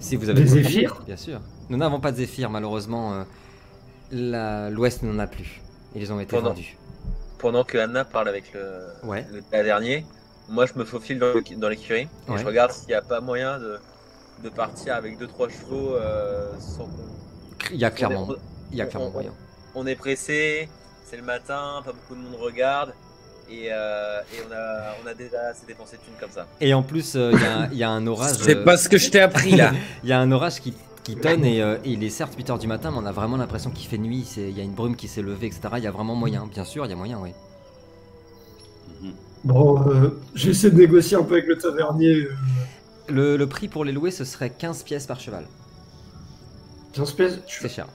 Si 0.00 0.16
vous 0.16 0.28
avez 0.28 0.40
Des 0.42 0.46
zéphyrs 0.48 1.02
Bien 1.06 1.16
sûr. 1.16 1.40
Nous 1.68 1.76
n'avons 1.76 2.00
pas 2.00 2.12
de 2.12 2.16
zéphyr, 2.16 2.50
malheureusement. 2.50 3.24
euh, 4.12 4.70
L'Ouest 4.70 5.02
n'en 5.02 5.18
a 5.18 5.26
plus. 5.26 5.62
Ils 5.94 6.12
ont 6.12 6.20
été 6.20 6.36
Pendant- 6.36 6.50
vendus. 6.50 6.76
Pendant 7.38 7.64
que 7.64 7.78
Anna 7.78 8.04
parle 8.04 8.28
avec 8.28 8.52
le, 8.52 8.86
Ouais. 9.04 9.26
le 9.32 9.40
dernier, 9.50 10.04
moi 10.48 10.66
je 10.66 10.74
me 10.78 10.84
faufile 10.84 11.18
dans 11.18 11.32
le- 11.32 11.42
dans 11.56 11.68
l'écurie 11.68 12.08
et 12.28 12.30
Ouais. 12.30 12.38
je 12.38 12.44
regarde 12.44 12.72
s'il 12.72 12.88
n'y 12.88 12.94
a 12.94 13.02
pas 13.02 13.20
moyen 13.20 13.58
de, 13.58 13.78
de 14.44 14.48
partir 14.48 14.94
avec 14.94 15.18
2-3 15.18 15.48
chevaux 15.48 15.94
euh, 15.94 16.50
sans 16.58 16.84
qu'on. 16.84 17.70
Il 17.72 17.78
y 17.78 17.84
a 17.84 17.90
clairement, 17.90 18.28
il 18.70 18.76
y 18.78 18.80
a 18.82 18.86
clairement 18.86 19.08
on- 19.08 19.12
moyen. 19.12 19.32
On 19.74 19.86
est 19.86 19.96
pressé, 19.96 20.68
c'est 21.06 21.16
le 21.16 21.22
matin, 21.22 21.80
pas 21.84 21.92
beaucoup 21.92 22.14
de 22.14 22.20
monde 22.20 22.38
regarde 22.40 22.92
et, 23.48 23.68
euh, 23.72 24.20
et 24.32 24.40
on, 24.48 24.52
a, 24.52 24.94
on 25.02 25.06
a 25.06 25.14
déjà 25.14 25.48
assez 25.50 25.66
dépensé 25.66 25.96
de 25.96 26.02
thunes 26.02 26.14
comme 26.18 26.30
ça. 26.30 26.46
Et 26.60 26.74
en 26.74 26.82
plus, 26.82 27.14
euh, 27.16 27.30
il 27.34 27.40
y, 27.40 27.44
a 27.44 27.58
un- 27.58 27.68
il 27.72 27.78
y 27.78 27.82
a 27.84 27.90
un 27.90 28.06
orage. 28.06 28.36
C'est 28.40 28.56
euh, 28.56 28.64
pas 28.64 28.76
ce 28.76 28.88
que 28.88 28.98
je 28.98 29.10
t'ai 29.10 29.20
appris 29.20 29.54
là. 29.56 29.72
Il 30.02 30.08
y 30.08 30.12
a 30.12 30.20
un 30.20 30.30
orage 30.32 30.60
qui, 30.60 30.74
qui 31.04 31.16
tonne 31.16 31.44
et, 31.44 31.62
euh, 31.62 31.78
et 31.84 31.90
il 31.92 32.04
est 32.04 32.10
certes 32.10 32.36
8h 32.36 32.58
du 32.58 32.66
matin, 32.68 32.90
mais 32.90 32.98
on 33.00 33.06
a 33.06 33.12
vraiment 33.12 33.36
l'impression 33.36 33.70
qu'il 33.70 33.88
fait 33.88 33.98
nuit. 33.98 34.26
Il 34.36 34.50
y 34.56 34.60
a 34.60 34.64
une 34.64 34.74
brume 34.74 34.96
qui 34.96 35.08
s'est 35.08 35.22
levée, 35.22 35.46
etc. 35.48 35.60
Il 35.78 35.84
y 35.84 35.86
a 35.86 35.90
vraiment 35.90 36.14
moyen, 36.14 36.46
bien 36.46 36.64
sûr, 36.64 36.84
il 36.86 36.90
y 36.90 36.92
a 36.92 36.96
moyen, 36.96 37.18
oui. 37.20 37.34
Bon, 39.44 39.82
euh, 39.88 40.20
j'essaie 40.34 40.70
de 40.70 40.76
négocier 40.78 41.16
un 41.16 41.24
peu 41.24 41.34
avec 41.34 41.46
le 41.46 41.58
tavernier. 41.58 42.14
euh, 42.14 42.34
Le, 43.08 43.36
le 43.36 43.48
prix 43.48 43.68
pour 43.68 43.84
les 43.84 43.92
louer, 43.92 44.10
ce 44.10 44.24
serait 44.24 44.50
15 44.50 44.82
pièces 44.84 45.06
par 45.06 45.20
cheval. 45.20 45.46
15 46.92 47.12
pièces. 47.12 47.40
C'est 47.46 47.68
cher. 47.68 47.86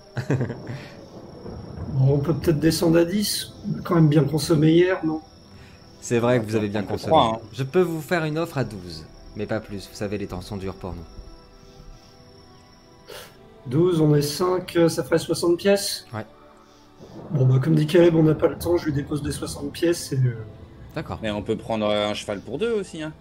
Bon, 1.87 2.13
on 2.15 2.19
peut 2.19 2.33
peut-être 2.35 2.59
descendre 2.59 2.97
à 2.99 3.05
10. 3.05 3.53
On 3.67 3.79
a 3.79 3.81
quand 3.81 3.95
même 3.95 4.09
bien 4.09 4.23
consommé 4.23 4.71
hier, 4.71 5.03
non? 5.05 5.21
C'est 6.01 6.19
vrai 6.19 6.39
que 6.39 6.45
vous 6.45 6.55
avez 6.55 6.69
bien 6.69 6.83
consommé. 6.83 7.15
hein. 7.17 7.39
Je 7.53 7.63
peux 7.63 7.81
vous 7.81 8.01
faire 8.01 8.23
une 8.23 8.37
offre 8.37 8.57
à 8.57 8.63
12, 8.63 9.05
mais 9.35 9.45
pas 9.45 9.59
plus. 9.59 9.87
Vous 9.89 9.95
savez, 9.95 10.17
les 10.17 10.27
temps 10.27 10.41
sont 10.41 10.57
durs 10.57 10.75
pour 10.75 10.93
nous. 10.93 11.03
12, 13.67 13.99
on 14.01 14.15
est 14.15 14.21
5, 14.21 14.77
ça 14.87 15.03
ferait 15.03 15.17
60 15.19 15.57
pièces? 15.57 16.05
Ouais. 16.13 16.25
Bon, 17.31 17.45
bah, 17.45 17.59
comme 17.61 17.75
dit 17.75 17.85
Caleb, 17.87 18.15
on 18.15 18.23
n'a 18.23 18.35
pas 18.35 18.47
le 18.47 18.57
temps, 18.57 18.77
je 18.77 18.85
lui 18.85 18.93
dépose 18.93 19.21
des 19.21 19.31
60 19.31 19.71
pièces 19.73 20.13
et. 20.13 20.17
euh, 20.17 20.37
D'accord. 20.95 21.19
Mais 21.21 21.31
on 21.31 21.41
peut 21.43 21.57
prendre 21.57 21.87
un 21.89 22.13
cheval 22.13 22.39
pour 22.39 22.57
deux 22.57 22.71
aussi. 22.71 23.03
Hein. 23.03 23.11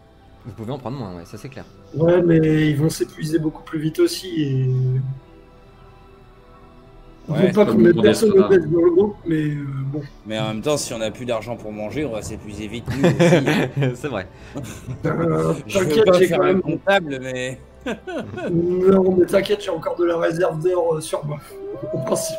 Vous 0.44 0.52
pouvez 0.52 0.70
en 0.72 0.78
prendre 0.78 0.96
moins, 0.96 1.16
ouais, 1.16 1.24
ça 1.24 1.36
c'est 1.36 1.48
clair. 1.48 1.64
Ouais, 1.94 2.22
mais 2.22 2.68
ils 2.70 2.76
vont 2.76 2.88
s'épuiser 2.88 3.38
beaucoup 3.40 3.62
plus 3.62 3.80
vite 3.80 3.98
aussi 3.98 4.42
et. 4.42 4.70
On 7.28 7.34
Ouais, 7.34 7.46
veut 7.48 7.52
pas 7.52 7.64
comme 7.66 7.76
qu'on 7.76 7.82
mette 7.82 7.94
pour 7.94 8.02
personne 8.04 8.30
au 8.30 8.48
bête 8.48 8.70
dans 8.70 8.80
le 8.82 8.90
groupe, 8.92 9.16
mais 9.26 9.42
euh, 9.48 9.64
bon. 9.92 10.00
Mais 10.26 10.38
en 10.38 10.48
même 10.48 10.62
temps, 10.62 10.76
si 10.76 10.94
on 10.94 11.00
a 11.00 11.10
plus 11.10 11.24
d'argent 11.26 11.56
pour 11.56 11.72
manger, 11.72 12.04
on 12.04 12.12
va 12.12 12.22
s'épuiser 12.22 12.68
vite. 12.68 12.84
Nous 12.96 13.04
aussi. 13.84 13.96
c'est 13.96 14.08
vrai. 14.08 14.28
Euh, 15.06 15.54
t'inquiète, 15.68 16.14
j'ai 16.18 16.28
quand 16.28 16.42
un 16.42 16.44
même. 16.44 16.62
comptable, 16.62 17.18
mais 17.20 17.58
Non, 18.52 19.16
mais 19.18 19.26
t'inquiète, 19.26 19.60
j'ai 19.64 19.70
encore 19.70 19.96
de 19.96 20.04
la 20.04 20.18
réserve 20.18 20.62
d'or 20.62 20.94
euh, 20.94 21.00
sur 21.00 21.24
moi, 21.26 21.38
en 21.92 21.98
principe. 21.98 22.36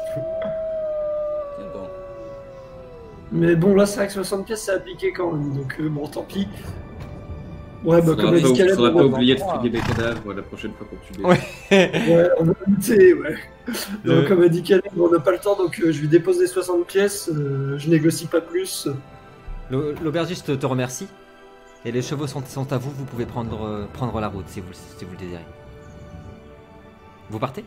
Bon. 1.73 1.87
Mais 3.33 3.55
bon, 3.55 3.75
là, 3.75 3.85
c'est 3.85 3.97
vrai 3.97 4.07
que 4.07 4.13
60 4.13 4.45
pièces, 4.45 4.61
c'est 4.63 4.71
appliqué 4.71 5.11
quand 5.11 5.33
même, 5.33 5.53
donc 5.53 5.75
euh, 5.81 5.89
bon, 5.89 6.07
tant 6.07 6.23
pis. 6.23 6.47
Ouais, 7.83 8.01
bah, 8.01 8.15
comme 8.15 8.53
Caleb, 8.55 8.75
faudra 8.75 8.89
on 8.91 8.95
pas 8.97 9.03
oublier 9.05 9.35
de 9.35 9.39
fouiller 9.39 9.69
des 9.69 9.79
cadavres 9.79 10.33
la 10.33 10.41
prochaine 10.41 10.71
fois 10.73 10.87
qu'on 10.89 10.97
tue 11.05 11.13
des 11.13 11.23
Ouais. 11.23 11.39
Ouais, 11.71 12.29
on 12.39 12.43
va 12.45 12.53
goûter, 12.67 13.13
ouais. 13.13 13.35
Le- 14.03 14.15
Donc, 14.15 14.27
comme 14.27 14.41
a 14.41 14.47
dit 14.49 14.63
Caleb, 14.63 14.83
on 14.97 15.09
n'a 15.09 15.19
pas 15.19 15.31
le 15.31 15.37
temps, 15.37 15.55
donc 15.55 15.79
euh, 15.79 15.91
je 15.91 16.01
lui 16.01 16.07
dépose 16.07 16.39
les 16.39 16.47
60 16.47 16.85
pièces, 16.87 17.29
euh, 17.33 17.77
je 17.77 17.89
négocie 17.89 18.25
pas 18.25 18.41
plus. 18.41 18.87
L'aubergiste 19.69 20.57
te 20.59 20.65
remercie. 20.65 21.07
Et 21.85 21.91
les 21.91 22.01
chevaux 22.01 22.25
sont, 22.27 22.43
sont 22.45 22.73
à 22.73 22.77
vous, 22.77 22.89
vous 22.91 23.05
pouvez 23.05 23.25
prendre, 23.25 23.63
euh, 23.65 23.85
prendre 23.93 24.19
la 24.19 24.27
route 24.27 24.45
si 24.47 24.59
vous, 24.59 24.73
si 24.73 25.05
vous 25.05 25.11
le 25.11 25.17
désirez. 25.17 25.45
Vous 27.29 27.39
partez? 27.39 27.63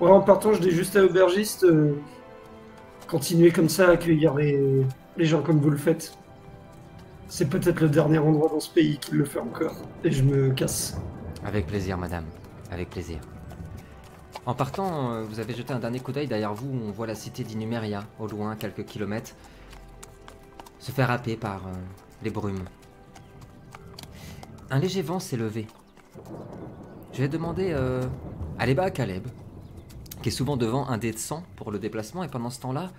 Ouais, 0.00 0.10
en 0.10 0.20
partant, 0.20 0.52
je 0.52 0.60
dis 0.60 0.70
juste 0.72 0.96
à 0.96 1.02
l'aubergiste, 1.02 1.64
euh, 1.64 1.92
continuez 3.06 3.50
comme 3.52 3.68
ça 3.68 3.88
à 3.88 3.90
accueillir 3.92 4.34
les, 4.34 4.60
les 5.16 5.24
gens 5.24 5.40
comme 5.42 5.60
vous 5.60 5.70
le 5.70 5.76
faites. 5.76 6.16
C'est 7.36 7.46
peut-être 7.46 7.80
le 7.80 7.88
dernier 7.88 8.18
endroit 8.18 8.48
dans 8.48 8.60
ce 8.60 8.70
pays 8.70 8.96
qui 8.96 9.10
le 9.10 9.24
fait 9.24 9.40
encore, 9.40 9.74
et 10.04 10.12
je 10.12 10.22
me 10.22 10.52
casse. 10.52 10.96
Avec 11.44 11.66
plaisir, 11.66 11.98
madame. 11.98 12.26
Avec 12.70 12.90
plaisir. 12.90 13.18
En 14.46 14.54
partant, 14.54 15.10
euh, 15.10 15.24
vous 15.24 15.40
avez 15.40 15.52
jeté 15.52 15.72
un 15.72 15.80
dernier 15.80 15.98
coup 15.98 16.12
d'œil 16.12 16.28
derrière 16.28 16.54
vous 16.54 16.70
on 16.86 16.92
voit 16.92 17.08
la 17.08 17.16
cité 17.16 17.42
d'Inumeria, 17.42 18.04
au 18.20 18.28
loin, 18.28 18.54
quelques 18.54 18.84
kilomètres, 18.84 19.32
se 20.78 20.92
faire 20.92 21.10
happer 21.10 21.34
par 21.34 21.66
euh, 21.66 21.72
les 22.22 22.30
brumes. 22.30 22.62
Un 24.70 24.78
léger 24.78 25.02
vent 25.02 25.18
s'est 25.18 25.36
levé. 25.36 25.66
Je 27.12 27.20
vais 27.20 27.28
demander 27.28 27.72
euh, 27.72 28.04
à 28.60 28.90
Caleb, 28.92 29.26
qui 30.22 30.28
est 30.28 30.32
souvent 30.32 30.56
devant 30.56 30.86
un 30.86 30.98
dé 30.98 31.10
de 31.10 31.18
100 31.18 31.42
pour 31.56 31.72
le 31.72 31.80
déplacement, 31.80 32.22
et 32.22 32.28
pendant 32.28 32.50
ce 32.50 32.60
temps-là, 32.60 32.92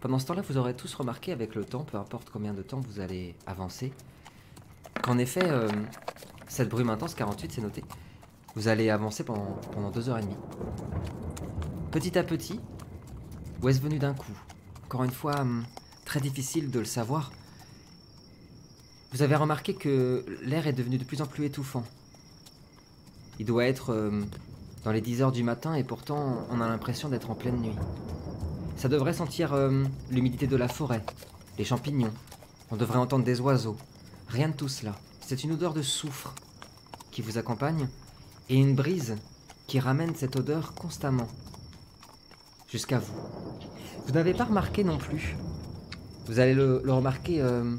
pendant 0.00 0.18
ce 0.18 0.26
temps-là, 0.26 0.42
vous 0.42 0.56
aurez 0.56 0.74
tous 0.74 0.94
remarqué 0.94 1.32
avec 1.32 1.54
le 1.54 1.64
temps, 1.64 1.84
peu 1.84 1.96
importe 1.96 2.30
combien 2.30 2.54
de 2.54 2.62
temps 2.62 2.80
vous 2.80 3.00
allez 3.00 3.34
avancer, 3.46 3.92
qu'en 5.02 5.18
effet, 5.18 5.44
euh, 5.44 5.68
cette 6.46 6.68
brume 6.68 6.90
intense, 6.90 7.14
48 7.14 7.52
c'est 7.52 7.60
noté, 7.60 7.84
vous 8.54 8.68
allez 8.68 8.90
avancer 8.90 9.24
pendant, 9.24 9.58
pendant 9.72 9.90
deux 9.90 10.08
heures 10.08 10.18
et 10.18 10.22
demie. 10.22 10.36
Petit 11.90 12.18
à 12.18 12.22
petit, 12.22 12.60
ou 13.62 13.68
est-ce 13.68 13.80
venu 13.80 13.98
d'un 13.98 14.14
coup? 14.14 14.36
Encore 14.84 15.04
une 15.04 15.10
fois, 15.10 15.40
hum, 15.40 15.64
très 16.04 16.20
difficile 16.20 16.70
de 16.70 16.78
le 16.78 16.84
savoir. 16.84 17.32
Vous 19.12 19.22
avez 19.22 19.36
remarqué 19.36 19.74
que 19.74 20.24
l'air 20.42 20.66
est 20.66 20.72
devenu 20.72 20.98
de 20.98 21.04
plus 21.04 21.22
en 21.22 21.26
plus 21.26 21.44
étouffant. 21.44 21.84
Il 23.38 23.46
doit 23.46 23.64
être 23.64 23.92
euh, 23.92 24.22
dans 24.84 24.92
les 24.92 25.00
10 25.00 25.22
heures 25.22 25.32
du 25.32 25.42
matin 25.42 25.74
et 25.74 25.84
pourtant 25.84 26.46
on 26.50 26.60
a 26.60 26.68
l'impression 26.68 27.08
d'être 27.08 27.30
en 27.30 27.34
pleine 27.34 27.56
nuit. 27.56 27.76
Ça 28.78 28.88
devrait 28.88 29.12
sentir 29.12 29.54
euh, 29.54 29.82
l'humidité 30.08 30.46
de 30.46 30.54
la 30.54 30.68
forêt, 30.68 31.02
les 31.58 31.64
champignons. 31.64 32.12
On 32.70 32.76
devrait 32.76 33.00
entendre 33.00 33.24
des 33.24 33.40
oiseaux. 33.40 33.76
Rien 34.28 34.50
de 34.50 34.54
tout 34.54 34.68
cela. 34.68 34.94
C'est 35.20 35.42
une 35.42 35.50
odeur 35.50 35.74
de 35.74 35.82
soufre 35.82 36.32
qui 37.10 37.20
vous 37.20 37.38
accompagne 37.38 37.88
et 38.48 38.54
une 38.54 38.76
brise 38.76 39.16
qui 39.66 39.80
ramène 39.80 40.14
cette 40.14 40.36
odeur 40.36 40.74
constamment 40.74 41.26
jusqu'à 42.68 43.00
vous. 43.00 43.14
Vous 44.06 44.12
n'avez 44.12 44.32
pas 44.32 44.44
remarqué 44.44 44.84
non 44.84 44.96
plus. 44.96 45.34
Vous 46.26 46.38
allez 46.38 46.54
le, 46.54 46.80
remarquer 46.86 47.42
euh, 47.42 47.74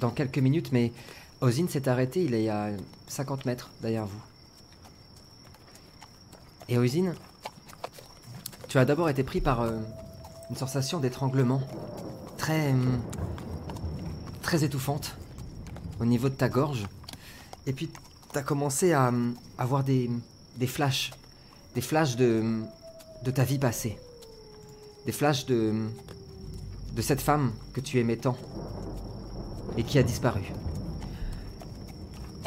dans 0.00 0.10
quelques 0.10 0.36
minutes, 0.36 0.70
mais 0.70 0.92
Ozine 1.40 1.70
s'est 1.70 1.88
arrêté, 1.88 2.24
il 2.24 2.34
est 2.34 2.50
à 2.50 2.68
50 3.08 3.46
mètres 3.46 3.70
derrière 3.80 4.04
vous. 4.04 4.22
Et 6.68 6.76
Ozine, 6.76 7.14
tu 8.68 8.76
as 8.76 8.84
d'abord 8.84 9.08
été 9.08 9.22
pris 9.22 9.40
par 9.40 9.62
euh, 9.62 9.78
une 10.52 10.58
sensation 10.58 11.00
d'étranglement 11.00 11.62
très 12.36 12.72
hum, 12.72 13.00
très 14.42 14.64
étouffante 14.64 15.16
au 15.98 16.04
niveau 16.04 16.28
de 16.28 16.34
ta 16.34 16.50
gorge. 16.50 16.84
Et 17.66 17.72
puis 17.72 17.88
t'as 18.34 18.42
commencé 18.42 18.92
à 18.92 19.08
hum, 19.08 19.34
avoir 19.56 19.82
des, 19.82 20.10
des 20.58 20.66
flashs, 20.66 21.10
des 21.74 21.80
flashs 21.80 22.16
de 22.16 22.40
hum, 22.40 22.66
de 23.24 23.30
ta 23.30 23.44
vie 23.44 23.58
passée, 23.58 23.96
des 25.06 25.12
flashs 25.12 25.46
de 25.46 25.70
hum, 25.70 25.90
de 26.94 27.00
cette 27.00 27.22
femme 27.22 27.52
que 27.72 27.80
tu 27.80 27.98
aimais 27.98 28.18
tant 28.18 28.36
et 29.78 29.84
qui 29.84 29.98
a 29.98 30.02
disparu. 30.02 30.42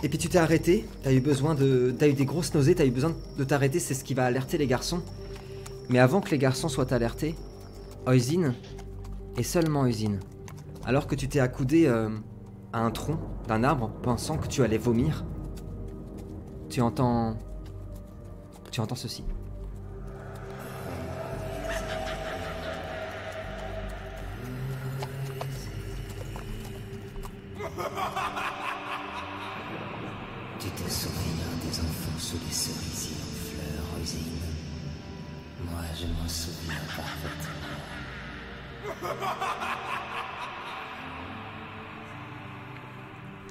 Et 0.04 0.10
puis 0.10 0.20
tu 0.20 0.30
t'es 0.30 0.38
arrêté, 0.38 0.86
t'as 1.02 1.12
eu 1.12 1.22
besoin 1.22 1.56
de. 1.56 1.96
T'as 1.98 2.08
eu 2.08 2.14
des 2.14 2.26
grosses 2.26 2.54
nausées, 2.54 2.76
t'as 2.76 2.86
eu 2.86 2.92
besoin 2.92 3.16
de 3.36 3.44
t'arrêter, 3.44 3.80
c'est 3.80 3.96
ce 3.96 4.04
qui 4.04 4.14
va 4.14 4.26
alerter 4.26 4.60
les 4.60 4.68
garçons. 4.68 5.02
Mais 5.90 5.98
avant 5.98 6.22
que 6.22 6.30
les 6.30 6.38
garçons 6.38 6.70
soient 6.70 6.94
alertés, 6.94 7.34
Oisine, 8.08 8.54
et 9.38 9.44
seulement 9.44 9.86
Oisine, 9.86 10.20
alors 10.86 11.08
que 11.08 11.16
tu 11.16 11.28
t'es 11.28 11.40
accoudé 11.40 11.88
euh, 11.88 12.10
à 12.72 12.80
un 12.80 12.92
tronc 12.92 13.18
d'un 13.48 13.64
arbre, 13.64 13.92
pensant 14.04 14.38
que 14.38 14.48
tu 14.48 14.64
allais 14.64 14.78
vomir, 14.78 15.26
tu 16.70 16.82
entends. 16.82 17.38
Tu 18.72 18.82
entends 18.82 18.96
ceci. 18.96 19.24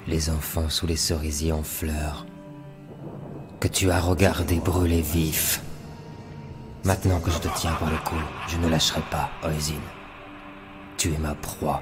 Les 0.07 0.29
enfants 0.29 0.69
sous 0.69 0.85
les 0.85 0.95
cerisiers 0.95 1.51
en 1.51 1.63
fleurs. 1.63 2.27
Que 3.59 3.67
tu 3.67 3.89
as 3.89 3.99
regardé 3.99 4.59
brûler 4.59 5.01
vif. 5.01 5.63
Maintenant 6.83 7.19
que 7.19 7.31
je 7.31 7.39
te 7.39 7.47
tiens 7.57 7.73
par 7.73 7.89
le 7.89 7.97
cou, 8.05 8.15
je 8.47 8.57
ne 8.57 8.67
lâcherai 8.67 9.01
pas, 9.09 9.31
Oisin. 9.43 9.81
Tu 10.97 11.11
es 11.11 11.17
ma 11.17 11.33
proie. 11.33 11.81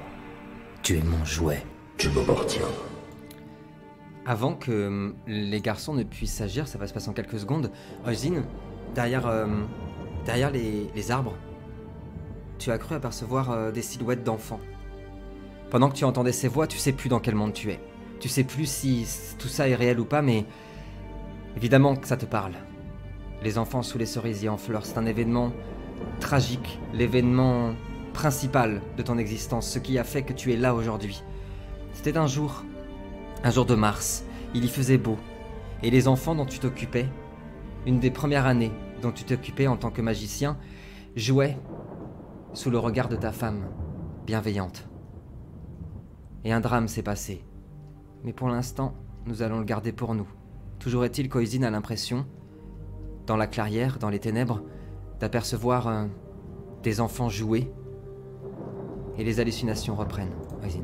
Tu 0.82 0.96
es 0.96 1.02
mon 1.02 1.22
jouet. 1.26 1.62
Tu 1.98 2.08
m'appartiens. 2.08 2.62
Avant 4.24 4.54
que 4.54 4.86
hum, 4.86 5.14
les 5.26 5.60
garçons 5.60 5.92
ne 5.92 6.02
puissent 6.02 6.40
agir, 6.40 6.66
ça 6.66 6.78
va 6.78 6.86
se 6.86 6.94
passer 6.94 7.10
en 7.10 7.12
quelques 7.12 7.38
secondes. 7.38 7.70
Oisin, 8.06 8.42
derrière, 8.94 9.26
euh, 9.26 9.46
derrière 10.24 10.50
les, 10.50 10.90
les 10.94 11.10
arbres, 11.10 11.36
tu 12.58 12.70
as 12.70 12.78
cru 12.78 12.94
apercevoir 12.94 13.50
euh, 13.50 13.70
des 13.70 13.82
silhouettes 13.82 14.24
d'enfants. 14.24 14.60
Pendant 15.70 15.90
que 15.90 15.96
tu 15.96 16.04
entendais 16.04 16.32
ces 16.32 16.48
voix, 16.48 16.66
tu 16.66 16.78
sais 16.78 16.92
plus 16.92 17.10
dans 17.10 17.20
quel 17.20 17.34
monde 17.34 17.52
tu 17.52 17.70
es. 17.70 17.80
Tu 18.24 18.30
sais 18.30 18.44
plus 18.44 18.64
si 18.64 19.06
tout 19.38 19.48
ça 19.48 19.68
est 19.68 19.74
réel 19.74 20.00
ou 20.00 20.06
pas, 20.06 20.22
mais 20.22 20.46
évidemment 21.58 21.94
que 21.94 22.08
ça 22.08 22.16
te 22.16 22.24
parle. 22.24 22.54
Les 23.42 23.58
enfants 23.58 23.82
sous 23.82 23.98
les 23.98 24.06
cerisiers 24.06 24.48
en 24.48 24.56
fleurs, 24.56 24.86
c'est 24.86 24.96
un 24.96 25.04
événement 25.04 25.52
tragique, 26.20 26.80
l'événement 26.94 27.74
principal 28.14 28.80
de 28.96 29.02
ton 29.02 29.18
existence, 29.18 29.68
ce 29.68 29.78
qui 29.78 29.98
a 29.98 30.04
fait 30.04 30.22
que 30.22 30.32
tu 30.32 30.54
es 30.54 30.56
là 30.56 30.74
aujourd'hui. 30.74 31.22
C'était 31.92 32.16
un 32.16 32.26
jour, 32.26 32.64
un 33.42 33.50
jour 33.50 33.66
de 33.66 33.74
mars, 33.74 34.24
il 34.54 34.64
y 34.64 34.68
faisait 34.68 34.96
beau, 34.96 35.18
et 35.82 35.90
les 35.90 36.08
enfants 36.08 36.34
dont 36.34 36.46
tu 36.46 36.60
t'occupais, 36.60 37.10
une 37.84 38.00
des 38.00 38.10
premières 38.10 38.46
années 38.46 38.72
dont 39.02 39.12
tu 39.12 39.24
t'occupais 39.24 39.66
en 39.66 39.76
tant 39.76 39.90
que 39.90 40.00
magicien, 40.00 40.56
jouaient 41.14 41.58
sous 42.54 42.70
le 42.70 42.78
regard 42.78 43.10
de 43.10 43.16
ta 43.16 43.32
femme, 43.32 43.68
bienveillante. 44.24 44.88
Et 46.42 46.54
un 46.54 46.60
drame 46.60 46.88
s'est 46.88 47.02
passé. 47.02 47.44
Mais 48.24 48.32
pour 48.32 48.48
l'instant, 48.48 48.94
nous 49.26 49.42
allons 49.42 49.58
le 49.58 49.64
garder 49.64 49.92
pour 49.92 50.14
nous. 50.14 50.26
Toujours 50.78 51.04
est-il 51.04 51.28
qu'Oisin 51.28 51.62
a 51.62 51.70
l'impression, 51.70 52.26
dans 53.26 53.36
la 53.36 53.46
clairière, 53.46 53.98
dans 53.98 54.08
les 54.08 54.18
ténèbres, 54.18 54.62
d'apercevoir 55.20 55.88
euh, 55.88 56.06
des 56.82 57.00
enfants 57.00 57.28
jouer. 57.28 57.70
Et 59.18 59.24
les 59.24 59.40
hallucinations 59.40 59.94
reprennent, 59.94 60.32
Oisin. 60.62 60.80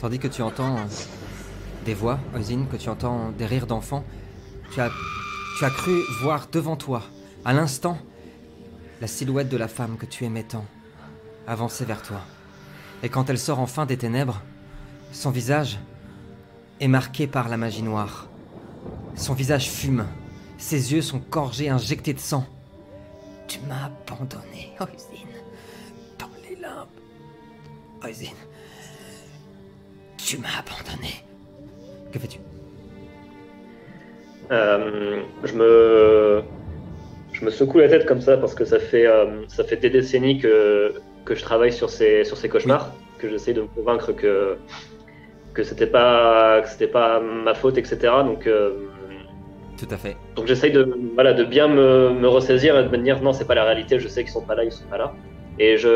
Tandis 0.00 0.18
que 0.18 0.28
tu 0.28 0.42
entends 0.42 0.76
euh, 0.76 0.86
des 1.84 1.94
voix, 1.94 2.18
Oisin, 2.34 2.66
que 2.70 2.76
tu 2.76 2.88
entends 2.88 3.30
des 3.30 3.46
rires 3.46 3.66
d'enfants, 3.66 4.04
tu 4.72 4.80
as, 4.80 4.90
tu 5.58 5.64
as 5.64 5.70
cru 5.70 6.02
voir 6.22 6.48
devant 6.52 6.76
toi, 6.76 7.02
à 7.44 7.52
l'instant, 7.52 7.98
la 9.00 9.06
silhouette 9.06 9.48
de 9.48 9.56
la 9.56 9.68
femme 9.68 9.96
que 9.96 10.06
tu 10.06 10.24
aimais 10.24 10.42
tant 10.42 10.64
avancer 11.46 11.84
vers 11.84 12.02
toi. 12.02 12.20
Et 13.02 13.08
quand 13.08 13.28
elle 13.30 13.38
sort 13.38 13.58
enfin 13.58 13.86
des 13.86 13.96
ténèbres, 13.96 14.40
son 15.12 15.30
visage 15.30 15.78
est 16.80 16.88
marqué 16.88 17.26
par 17.26 17.48
la 17.48 17.56
magie 17.56 17.82
noire. 17.82 18.28
Son 19.16 19.34
visage 19.34 19.68
fume, 19.68 20.06
ses 20.58 20.92
yeux 20.92 21.02
sont 21.02 21.22
gorgés, 21.30 21.68
injectés 21.68 22.14
de 22.14 22.20
sang. 22.20 22.46
Tu 23.48 23.58
m'as 23.68 23.86
abandonné, 23.86 24.72
Oisin, 24.80 25.26
dans 26.18 26.30
les 26.42 26.56
limbes. 26.56 26.88
Oisin, 28.04 28.36
tu 30.16 30.38
m'as 30.38 30.58
abandonné. 30.58 31.24
Que 32.12 32.18
fais-tu 32.18 32.38
Euh, 34.50 35.20
je 35.44 35.54
me 35.54 36.42
je 37.32 37.44
me 37.44 37.50
secoue 37.50 37.78
la 37.78 37.88
tête 37.88 38.04
comme 38.06 38.20
ça 38.20 38.36
parce 38.36 38.54
que 38.54 38.64
ça 38.64 38.80
fait 38.80 39.06
euh, 39.06 39.46
ça 39.46 39.62
fait 39.62 39.76
des 39.76 39.90
décennies 39.90 40.38
que 40.40 40.94
que 41.24 41.34
je 41.36 41.42
travaille 41.42 41.72
sur 41.72 41.88
ces 41.88 42.24
sur 42.24 42.36
ces 42.36 42.48
cauchemars 42.48 42.90
que 43.18 43.28
j'essaie 43.28 43.52
de 43.52 43.62
me 43.62 43.68
convaincre 43.68 44.10
que 44.12 44.56
que 45.54 45.62
c'était 45.62 45.86
pas 45.86 46.62
que 46.62 46.68
c'était 46.68 46.88
pas 46.88 47.20
ma 47.20 47.54
faute 47.54 47.78
etc 47.78 47.94
donc 48.24 48.46
euh, 48.48 48.72
Tout 49.78 49.86
à 49.92 49.96
fait. 49.96 50.16
donc 50.34 50.46
j'essaye 50.48 50.72
de 50.72 50.82
voilà 51.14 51.32
de 51.32 51.44
bien 51.44 51.68
me, 51.68 52.10
me 52.10 52.26
ressaisir 52.28 52.76
et 52.78 52.82
de 52.82 52.88
me 52.88 52.98
dire 52.98 53.22
non 53.22 53.32
c'est 53.32 53.46
pas 53.46 53.54
la 53.54 53.64
réalité 53.64 54.00
je 54.00 54.08
sais 54.08 54.22
qu'ils 54.24 54.32
sont 54.32 54.42
pas 54.50 54.56
là 54.56 54.64
ils 54.64 54.72
sont 54.72 54.88
pas 54.90 54.98
là. 54.98 55.12
Et 55.60 55.76
je 55.76 55.92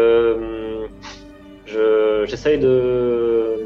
je 1.66 2.24
j'essaye 2.26 2.58
de 2.58 3.56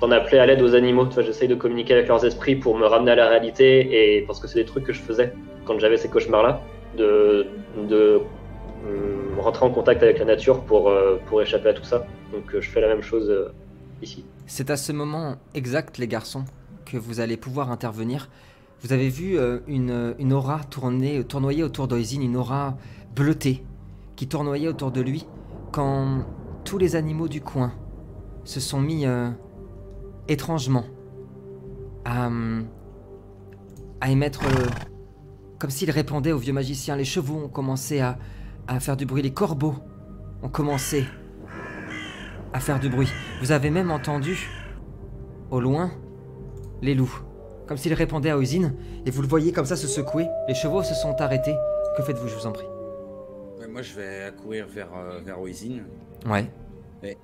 d'en 0.00 0.10
appeler 0.10 0.38
à 0.38 0.46
l'aide 0.46 0.62
aux 0.62 0.74
animaux. 0.74 1.08
J'essaye 1.10 1.48
de 1.48 1.54
communiquer 1.54 1.94
avec 1.94 2.08
leurs 2.08 2.24
esprits 2.24 2.56
pour 2.56 2.76
me 2.76 2.86
ramener 2.86 3.12
à 3.12 3.16
la 3.16 3.28
réalité 3.28 4.18
et 4.18 4.22
parce 4.22 4.40
que 4.40 4.48
c'est 4.48 4.58
des 4.58 4.64
trucs 4.64 4.84
que 4.84 4.92
je 4.92 5.00
faisais 5.00 5.32
quand 5.64 5.78
j'avais 5.78 5.96
ces 5.96 6.08
cauchemars 6.08 6.42
là 6.42 6.60
de 6.96 7.46
hum, 8.86 9.38
rentrer 9.38 9.64
en 9.64 9.70
contact 9.70 10.02
avec 10.02 10.18
la 10.18 10.24
nature 10.24 10.62
pour 10.64 10.88
euh, 10.88 11.18
pour 11.26 11.42
échapper 11.42 11.70
à 11.70 11.74
tout 11.74 11.84
ça. 11.84 12.04
Donc 12.32 12.54
euh, 12.54 12.60
je 12.60 12.70
fais 12.70 12.80
la 12.80 12.88
même 12.88 13.02
chose 13.02 13.28
euh, 13.28 13.52
ici. 14.02 14.24
C'est 14.46 14.70
à 14.70 14.76
ce 14.76 14.92
moment 14.92 15.36
exact, 15.54 15.98
les 15.98 16.08
garçons, 16.08 16.44
que 16.84 16.96
vous 16.96 17.20
allez 17.20 17.36
pouvoir 17.36 17.70
intervenir. 17.70 18.28
Vous 18.82 18.94
avez 18.94 19.10
vu 19.10 19.38
une, 19.68 20.32
aura 20.32 20.60
tourner, 20.64 21.22
tournoyer 21.24 21.62
autour 21.62 21.86
d'Oisin, 21.86 22.22
une 22.22 22.34
aura 22.34 22.78
bleutée, 23.14 23.62
qui 24.16 24.26
tournoyait 24.26 24.68
autour 24.68 24.90
de 24.90 25.02
lui, 25.02 25.26
quand 25.70 26.24
tous 26.64 26.78
les 26.78 26.96
animaux 26.96 27.28
du 27.28 27.42
coin 27.42 27.74
se 28.44 28.58
sont 28.58 28.80
mis 28.80 29.04
étrangement 30.28 30.84
à, 32.04 32.28
à 34.00 34.10
émettre, 34.10 34.44
euh, 34.44 34.66
comme 35.58 35.70
s'ils 35.70 35.90
répondaient 35.90 36.32
au 36.32 36.38
vieux 36.38 36.52
magicien. 36.52 36.96
Les 36.96 37.04
chevaux 37.04 37.36
ont 37.44 37.48
commencé 37.48 38.00
à, 38.00 38.18
à 38.66 38.80
faire 38.80 38.96
du 38.96 39.06
bruit, 39.06 39.22
les 39.22 39.32
corbeaux 39.32 39.74
ont 40.42 40.48
commencé 40.48 41.04
à 42.52 42.60
faire 42.60 42.80
du 42.80 42.88
bruit. 42.88 43.08
Vous 43.40 43.52
avez 43.52 43.70
même 43.70 43.90
entendu, 43.90 44.48
au 45.50 45.60
loin, 45.60 45.90
les 46.82 46.94
loups, 46.94 47.20
comme 47.66 47.76
s'ils 47.76 47.94
répondaient 47.94 48.30
à 48.30 48.38
Oisin, 48.38 48.72
et 49.06 49.10
vous 49.10 49.22
le 49.22 49.28
voyez 49.28 49.52
comme 49.52 49.66
ça 49.66 49.76
se 49.76 49.86
secouer. 49.86 50.26
Les 50.48 50.54
chevaux 50.54 50.82
se 50.82 50.94
sont 50.94 51.14
arrêtés. 51.20 51.54
Que 51.96 52.02
faites-vous, 52.02 52.28
je 52.28 52.34
vous 52.36 52.46
en 52.46 52.52
prie 52.52 52.66
Ouais, 53.60 53.68
moi, 53.68 53.82
je 53.82 53.94
vais 53.94 54.24
accourir 54.24 54.66
vers, 54.66 54.88
euh, 54.96 55.20
vers 55.24 55.38
Oisin. 55.40 55.80
Ouais. 56.26 56.50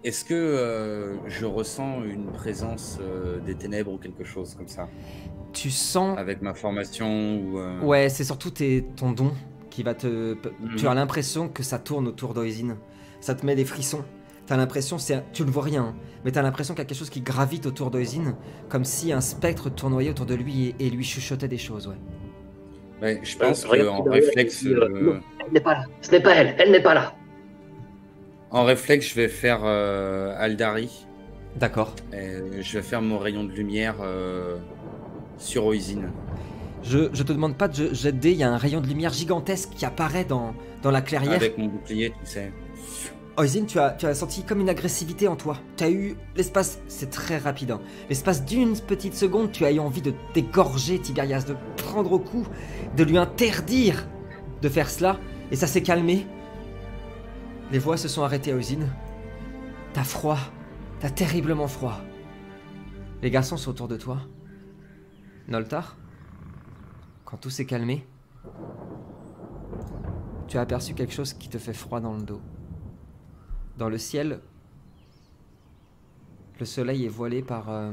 Est-ce 0.05 0.25
que 0.25 0.35
euh, 0.35 1.17
je 1.29 1.45
ressens 1.45 2.03
une 2.05 2.27
présence 2.33 2.99
euh, 3.03 3.39
des 3.41 3.55
ténèbres 3.55 3.93
ou 3.93 3.99
quelque 3.99 4.25
chose 4.25 4.55
comme 4.55 4.69
ça? 4.69 4.89
Tu 5.53 5.71
sens. 5.71 6.19
Avec 6.19 6.41
ma 6.43 6.55
formation 6.55 7.37
ou. 7.41 7.59
euh, 7.59 7.81
Ouais, 7.81 8.09
c'est 8.09 8.25
surtout 8.25 8.51
tes- 8.51 8.87
ton 8.97 9.13
don 9.13 9.33
qui 9.71 9.83
va 9.83 9.95
te. 9.95 10.33
p- 10.35 10.49
Mhm. 10.61 10.77
Tu 10.77 10.87
as 10.89 10.95
l'impression 10.95 11.49
que 11.49 11.63
ça 11.63 11.79
tourne 11.79 12.09
autour 12.09 12.33
d'Oisin. 12.33 12.79
Ça 13.21 13.35
te 13.35 13.45
met 13.45 13.55
des 13.55 13.65
frissons. 13.67 14.03
T'as 14.47 14.57
l'impression, 14.57 14.97
c'est, 14.97 15.25
tu 15.33 15.43
ne 15.43 15.51
vois 15.51 15.65
rien, 15.65 15.83
hein, 15.87 15.95
mais 16.25 16.31
t'as 16.31 16.41
l'impression 16.41 16.73
qu'il 16.73 16.83
y 16.83 16.87
a 16.87 16.87
quelque 16.87 16.97
chose 16.99 17.11
qui 17.11 17.21
gravite 17.21 17.67
autour 17.67 17.91
d'Oisin, 17.91 18.39
comme 18.69 18.85
si 18.85 19.13
un 19.13 19.21
spectre 19.21 19.69
tournoyait 19.71 20.11
autour 20.11 20.25
de 20.27 20.37
lui 20.37 20.69
et, 20.79 20.87
et 20.87 20.89
lui 20.91 21.03
chuchotait 21.03 21.49
des 21.49 21.59
choses, 21.59 21.89
ouais. 21.89 21.97
ouais, 23.03 23.21
je 23.25 23.37
pense 23.37 23.67
Euh, 23.67 23.85
qu'en 23.85 24.05
réflexe, 24.05 24.63
il 24.63 24.69
dit, 24.69 24.75
euh, 24.75 24.85
euh, 24.85 25.01
non, 25.15 25.21
elle 25.45 25.53
n'est 25.53 25.61
pas 25.61 25.75
là 25.75 25.85
ce 26.01 26.11
n'est 26.13 26.21
pas 26.21 26.33
elle 26.37 26.55
elle 26.61 26.71
n'est 26.71 26.81
pas 26.83 26.95
là 26.95 27.16
en 28.51 28.65
réflexe, 28.65 29.09
je 29.11 29.15
vais 29.15 29.29
faire 29.29 29.61
euh, 29.65 30.35
Aldari. 30.39 31.07
D'accord. 31.57 31.95
Et 32.13 32.63
je 32.63 32.79
vais 32.79 32.83
faire 32.83 33.03
mon 33.03 33.19
rayon 33.19 33.45
de 33.45 33.53
lumière 33.53 33.97
euh, 34.03 34.57
sur 35.39 35.65
Oisin. 35.67 36.03
Je, 36.83 37.09
je 37.13 37.23
te 37.23 37.33
demande 37.33 37.57
pas 37.57 37.69
de 37.69 37.75
je- 37.75 37.95
jet 37.95 38.13
de 38.13 38.19
dés, 38.19 38.33
il 38.33 38.39
y 38.39 38.43
a 38.45 38.51
un 38.51 38.59
rayon 38.59 38.81
de 38.81 38.87
lumière 38.87 39.13
gigantesque 39.13 39.71
qui 39.75 39.85
apparaît 39.85 40.25
dans, 40.25 40.55
dans 40.83 40.91
la 40.91 41.01
clairière. 41.01 41.33
Avec 41.33 41.59
mon 41.59 41.67
bouclier, 41.67 42.11
tu 42.11 42.31
sais. 42.31 42.53
Oisin, 43.39 43.65
tu 43.65 43.79
as, 43.79 43.91
tu 43.91 44.07
as 44.07 44.15
senti 44.15 44.45
comme 44.45 44.61
une 44.61 44.69
agressivité 44.69 45.29
en 45.29 45.37
toi. 45.37 45.57
Tu 45.77 45.85
as 45.85 45.91
eu 45.91 46.17
l'espace, 46.37 46.79
c'est 46.89 47.11
très 47.11 47.37
rapide, 47.39 47.73
hein. 47.73 47.81
l'espace 48.09 48.45
d'une 48.45 48.79
petite 48.79 49.15
seconde, 49.15 49.53
tu 49.53 49.65
as 49.65 49.73
eu 49.73 49.79
envie 49.79 50.01
de 50.01 50.15
t'égorger 50.33 50.99
Tiberias, 50.99 51.45
de 51.47 51.55
prendre 51.77 52.13
au 52.13 52.19
cou, 52.19 52.47
de 52.97 53.05
lui 53.05 53.19
interdire 53.19 54.07
de 54.63 54.69
faire 54.71 54.89
cela, 54.89 55.19
et 55.51 55.57
ça 55.57 55.67
s'est 55.67 55.83
calmé. 55.83 56.27
Les 57.73 57.81
voix 57.81 57.97
se 57.97 58.07
sont 58.07 58.23
arrêtées 58.23 58.53
à 58.53 58.57
Oisin. 58.57 58.87
T'as 59.93 60.05
froid, 60.05 60.39
t'as 61.01 61.11
terriblement 61.11 61.67
froid. 61.67 62.01
Les 63.23 63.31
garçons 63.31 63.57
sont 63.57 63.71
autour 63.71 63.89
de 63.89 63.97
toi. 63.97 64.21
Noltar, 65.49 65.97
quand 67.25 67.39
tout 67.39 67.51
s'est 67.51 67.67
calmé, 67.67 68.07
tu 70.47 70.59
as 70.59 70.61
aperçu 70.61 70.95
quelque 70.95 71.13
chose 71.13 71.33
qui 71.33 71.49
te 71.49 71.59
fait 71.59 71.73
froid 71.73 72.01
dans 72.01 72.15
le 72.15 72.23
dos. 72.23 72.41
Dans 73.79 73.89
le 73.89 73.99
ciel, 73.99 74.41
le 76.61 76.67
soleil 76.67 77.05
est 77.05 77.09
voilé 77.09 77.43
par, 77.43 77.69
euh, 77.69 77.91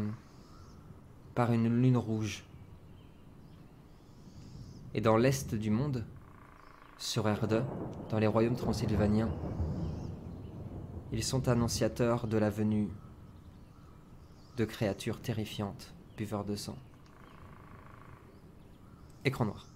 par 1.34 1.52
une 1.52 1.82
lune 1.82 1.98
rouge. 1.98 2.44
Et 4.94 5.02
dans 5.02 5.18
l'est 5.18 5.56
du 5.56 5.72
monde, 5.72 6.06
sur 6.98 7.28
Erde, 7.28 7.66
dans 8.10 8.20
les 8.20 8.28
royaumes 8.28 8.56
transylvaniens, 8.56 9.30
ils 11.12 11.24
sont 11.24 11.48
annonciateurs 11.48 12.28
de 12.28 12.38
la 12.38 12.50
venue 12.50 12.89
de 14.58 14.66
créatures 14.66 15.22
terrifiantes, 15.22 15.94
buveurs 16.18 16.46
de 16.46 16.56
sang. 16.56 16.78
écran 19.26 19.46
noir. 19.46 19.73